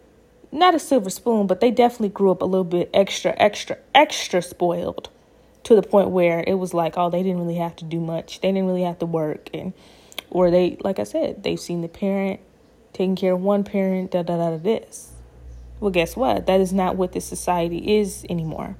not 0.52 0.74
a 0.74 0.78
silver 0.78 1.10
spoon, 1.10 1.46
but 1.46 1.60
they 1.60 1.70
definitely 1.70 2.10
grew 2.10 2.30
up 2.30 2.42
a 2.42 2.44
little 2.44 2.64
bit 2.64 2.90
extra, 2.92 3.34
extra, 3.38 3.78
extra 3.94 4.42
spoiled 4.42 5.08
to 5.64 5.74
the 5.74 5.82
point 5.82 6.10
where 6.10 6.44
it 6.46 6.54
was 6.54 6.74
like, 6.74 6.98
oh, 6.98 7.08
they 7.08 7.22
didn't 7.22 7.38
really 7.38 7.56
have 7.56 7.74
to 7.76 7.84
do 7.84 8.00
much. 8.00 8.40
They 8.40 8.48
didn't 8.48 8.66
really 8.66 8.82
have 8.82 8.98
to 8.98 9.06
work. 9.06 9.48
And, 9.54 9.72
or 10.30 10.50
they, 10.50 10.76
like 10.80 10.98
I 10.98 11.04
said, 11.04 11.42
they've 11.42 11.58
seen 11.58 11.80
the 11.80 11.88
parent 11.88 12.40
taking 12.92 13.16
care 13.16 13.32
of 13.32 13.40
one 13.40 13.64
parent, 13.64 14.10
da 14.10 14.22
da 14.22 14.36
da 14.36 14.50
da 14.50 14.56
this. 14.56 15.12
Well, 15.80 15.90
guess 15.90 16.16
what? 16.16 16.46
That 16.46 16.60
is 16.60 16.72
not 16.72 16.96
what 16.96 17.12
this 17.12 17.24
society 17.24 17.98
is 17.98 18.24
anymore. 18.28 18.76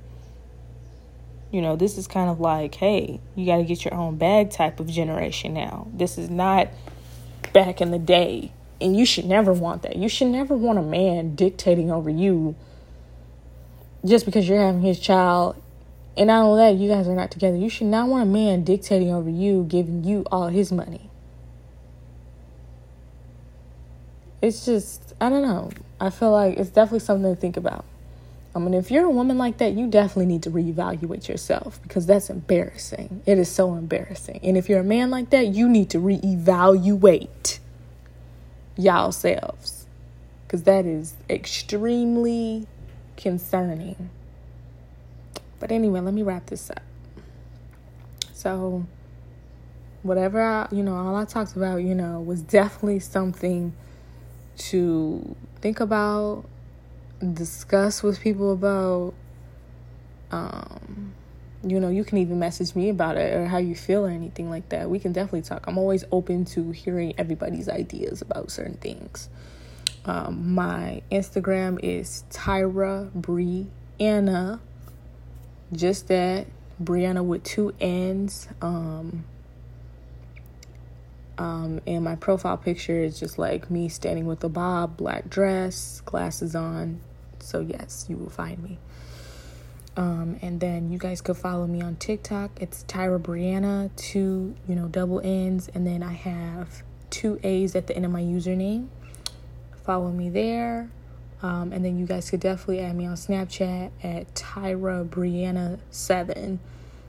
You 1.51 1.61
know, 1.61 1.77
this 1.77 1.99
is 1.99 2.07
kind 2.07 2.31
of 2.31 2.41
like, 2.41 2.77
hey, 2.77 3.21
you 3.35 3.45
got 3.45 3.59
to 3.59 3.65
get 3.65 3.85
your 3.85 3.95
own 3.95 4.17
bag 4.17 4.51
type 4.51 4.81
of 4.81 4.87
generation 4.87 5.53
now. 5.53 5.89
This 5.93 6.17
is 6.17 6.31
not 6.31 6.69
back 7.53 7.81
in 7.81 7.91
the 7.91 7.99
day. 7.99 8.53
And 8.81 8.97
you 8.97 9.05
should 9.05 9.27
never 9.27 9.53
want 9.53 9.83
that. 9.83 9.97
You 9.97 10.09
should 10.09 10.29
never 10.29 10.57
want 10.57 10.79
a 10.79 10.83
man 10.83 11.35
dictating 11.35 11.91
over 11.91 12.11
you 12.11 12.57
just 14.05 14.25
because 14.25 14.49
you're 14.49 14.65
having 14.65 14.83
his 14.83 14.99
child. 14.99 15.57
And 16.17 16.27
not 16.27 16.45
only 16.45 16.63
that, 16.63 16.81
you 16.81 16.89
guys 16.89 17.07
are 17.07 17.15
not 17.15 17.31
together. 17.31 17.57
You 17.57 17.69
should 17.69 17.87
not 17.87 18.09
want 18.09 18.23
a 18.23 18.27
man 18.27 18.65
dictating 18.65 19.13
over 19.13 19.31
you, 19.31 19.65
giving 19.65 20.05
you 20.05 20.25
all 20.33 20.49
his 20.49 20.73
money. 20.73 21.12
It's 24.43 24.65
just, 24.65 25.15
I 25.21 25.31
don't 25.31 25.43
know. 25.43 25.71
I 26.01 26.11
feel 26.11 26.33
like 26.33 26.59
it's 26.59 26.71
definitely 26.71 26.99
something 26.99 27.33
to 27.33 27.41
think 27.41 27.57
about. 27.57 27.85
I 28.55 28.59
mean, 28.59 28.75
if 28.75 28.91
you're 28.91 29.07
a 29.07 29.11
woman 29.11 29.39
like 29.39 29.59
that, 29.59 29.73
you 29.73 29.87
definitely 29.87 30.27
need 30.27 30.43
to 30.43 30.51
reevaluate 30.51 31.29
yourself 31.29 31.81
because 31.83 32.05
that's 32.07 32.29
embarrassing. 32.29 33.23
It 33.25 33.39
is 33.39 33.51
so 33.51 33.75
embarrassing. 33.75 34.41
And 34.43 34.59
if 34.59 34.69
you're 34.69 34.81
a 34.81 34.85
man 34.85 35.11
like 35.11 35.31
that, 35.31 35.47
you 35.47 35.69
need 35.69 35.89
to 35.91 35.99
reevaluate 35.99 37.61
y'all 38.77 39.13
selves 39.13 39.87
because 40.45 40.65
that 40.65 40.85
is 40.85 41.15
extremely 41.31 42.67
concerning. 43.17 44.11
But 45.61 45.71
anyway, 45.71 46.01
let 46.01 46.13
me 46.13 46.23
wrap 46.23 46.47
this 46.47 46.69
up. 46.69 46.83
So, 48.35 48.85
whatever 50.03 50.43
I, 50.43 50.69
you 50.73 50.83
know, 50.83 50.97
all 50.97 51.15
I 51.15 51.25
talked 51.25 51.55
about, 51.57 51.77
you 51.77 51.95
know, 51.95 52.21
was 52.21 52.43
definitely 52.43 52.99
something 52.99 53.73
to 54.57 55.37
think 55.61 55.81
about 55.81 56.45
discuss 57.33 58.03
with 58.03 58.21
people 58.21 58.53
about 58.53 59.15
um 60.33 61.15
you 61.65 61.79
know 61.79 61.89
you 61.89 62.03
can 62.03 62.19
even 62.19 62.39
message 62.39 62.75
me 62.75 62.89
about 62.89 63.17
it 63.17 63.35
or 63.35 63.47
how 63.47 63.59
you 63.59 63.75
feel 63.75 64.05
or 64.05 64.11
anything 64.11 64.51
like 64.51 64.69
that. 64.71 64.91
We 64.91 64.99
can 64.99 65.13
definitely 65.13 65.43
talk. 65.43 65.65
I'm 65.69 65.79
always 65.79 66.05
open 66.11 66.45
to 66.47 66.73
hearing 66.73 67.15
everybody's 67.17 67.69
ideas 67.69 68.21
about 68.21 68.51
certain 68.51 68.77
things. 68.79 69.29
Um, 70.05 70.55
my 70.55 71.03
instagram 71.13 71.79
is 71.81 72.25
tyra 72.31 73.11
brianna 73.13 74.59
just 75.73 76.09
that 76.09 76.47
brianna 76.83 77.25
with 77.25 77.45
two 77.45 77.73
n's. 77.81 78.49
Um 78.61 79.25
um, 81.39 81.81
and 81.87 82.05
my 82.05 82.15
profile 82.15 82.57
picture 82.57 83.03
is 83.03 83.19
just 83.19 83.39
like 83.39 83.71
me 83.71 83.89
standing 83.89 84.27
with 84.27 84.43
a 84.45 84.49
bob, 84.49 84.97
black 84.97 85.29
dress, 85.29 86.01
glasses 86.05 86.55
on, 86.55 87.01
so, 87.43 87.61
yes, 87.61 88.07
you 88.09 88.17
will 88.17 88.31
find 88.31 88.63
me. 88.63 88.79
Um, 89.97 90.39
and 90.41 90.61
then 90.61 90.91
you 90.91 90.99
guys 90.99 91.21
could 91.21 91.37
follow 91.37 91.67
me 91.67 91.83
on 91.83 91.97
TikTok. 91.97 92.51
It's 92.61 92.85
Tyra 92.85 93.21
Brianna, 93.21 93.91
two, 93.97 94.55
you 94.67 94.75
know, 94.75 94.89
double 94.89 95.21
N's. 95.21 95.69
And 95.75 95.87
then 95.87 96.03
I 96.03 96.13
have 96.13 96.83
two 97.11 97.39
A's 97.43 97.75
at 97.75 97.89
the 97.89 97.97
end 97.97 98.07
of 98.07 98.13
my 98.13 98.23
username. 98.23 98.89
Follow 99.85 100.11
me 100.11 100.31
there. 100.31 100.89
Um, 101.43 101.73
and 101.73 101.85
then 101.85 101.99
you 101.99 102.07
guys 102.07 102.31
could 102.31 102.41
definitely 102.41 102.81
add 102.81 102.97
me 102.97 103.05
on 103.05 103.17
Snapchat 103.17 103.91
at 104.03 104.33
Tyra 104.35 105.07
Brianna 105.07 105.81
7. 105.91 106.61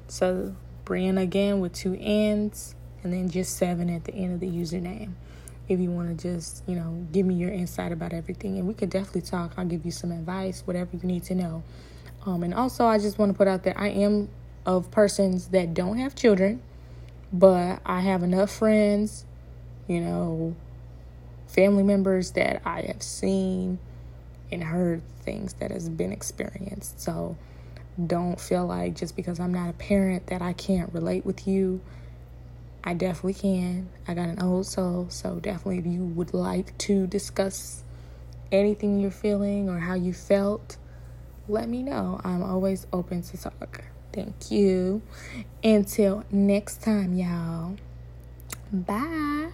So, 0.08 0.56
Brianna 0.84 1.22
again 1.22 1.60
with 1.60 1.74
two 1.74 1.96
N's 2.00 2.76
and 3.04 3.13
then 3.13 3.30
just 3.30 3.58
7 3.58 3.89
at 3.89 4.06
the 4.06 4.13
end 4.13 4.34
of 4.34 4.39
the 4.39 4.50
username 4.50 5.12
if 5.70 5.80
you 5.80 5.89
want 5.89 6.18
to 6.18 6.36
just, 6.36 6.63
you 6.68 6.76
know, 6.76 7.06
give 7.12 7.26
me 7.26 7.36
your 7.36 7.52
insight 7.52 7.92
about 7.92 8.13
everything. 8.13 8.58
And 8.58 8.68
we 8.68 8.74
could 8.74 8.89
definitely 8.89 9.22
talk. 9.22 9.54
I'll 9.58 9.66
give 9.66 9.86
you 9.86 9.92
some 9.92 10.12
advice, 10.12 10.62
whatever 10.66 10.89
you 10.94 11.08
need 11.08 11.24
to 11.24 11.36
know. 11.36 11.63
Um, 12.26 12.44
and 12.44 12.54
also, 12.54 12.86
I 12.86 12.98
just 12.98 13.18
want 13.18 13.32
to 13.32 13.38
put 13.38 13.48
out 13.48 13.63
there 13.63 13.78
I 13.78 13.89
am 13.89 14.30
of 14.66 14.92
persons 14.92 15.48
that 15.50 15.74
don't 15.74 15.98
have 15.98 16.16
children, 16.16 16.62
but 17.32 17.82
I 17.86 18.02
have 18.02 18.24
enough 18.24 18.52
friends, 18.52 19.26
you 19.88 20.00
know, 20.00 20.56
family 21.48 21.84
members 21.84 22.32
that 22.32 22.62
I 22.66 22.82
have 22.82 23.04
seen 23.04 23.80
and 24.52 24.63
heard 24.63 25.02
things 25.22 25.54
that 25.56 25.72
has 25.72 25.89
been 25.89 26.12
experienced. 26.12 27.00
So 27.00 27.38
don't 28.08 28.39
feel 28.39 28.66
like 28.66 28.96
just 28.96 29.16
because 29.16 29.39
I'm 29.39 29.54
not 29.54 29.70
a 29.70 29.74
parent 29.74 30.28
that 30.28 30.42
I 30.42 30.54
can't 30.54 30.94
relate 30.94 31.26
with 31.26 31.48
you 31.48 31.82
I 32.84 32.93
definitely 32.93 33.36
can. 33.36 33.89
I 34.08 34.13
got 34.13 34.28
an 34.30 34.41
old 34.41 34.65
soul, 34.65 35.08
so 35.10 35.39
definitely 35.39 35.80
if 35.80 35.86
you 35.86 36.04
would 36.04 36.34
like 36.34 36.78
to 36.80 37.08
discuss 37.08 37.84
anything 38.52 39.00
you're 39.00 39.12
feeling 39.12 39.69
or 39.69 39.80
how 39.80 39.93
you 39.93 40.13
felt, 40.13 40.78
let 41.48 41.69
me 41.69 41.82
know. 41.82 42.19
I'm 42.24 42.43
always 42.43 42.86
open 42.91 43.22
to 43.22 43.38
talk. 43.38 43.86
Thank 44.12 44.52
you. 44.52 45.02
Until 45.63 46.24
next 46.30 46.82
time, 46.82 47.15
y'all. 47.15 47.78
Bye. 48.72 49.50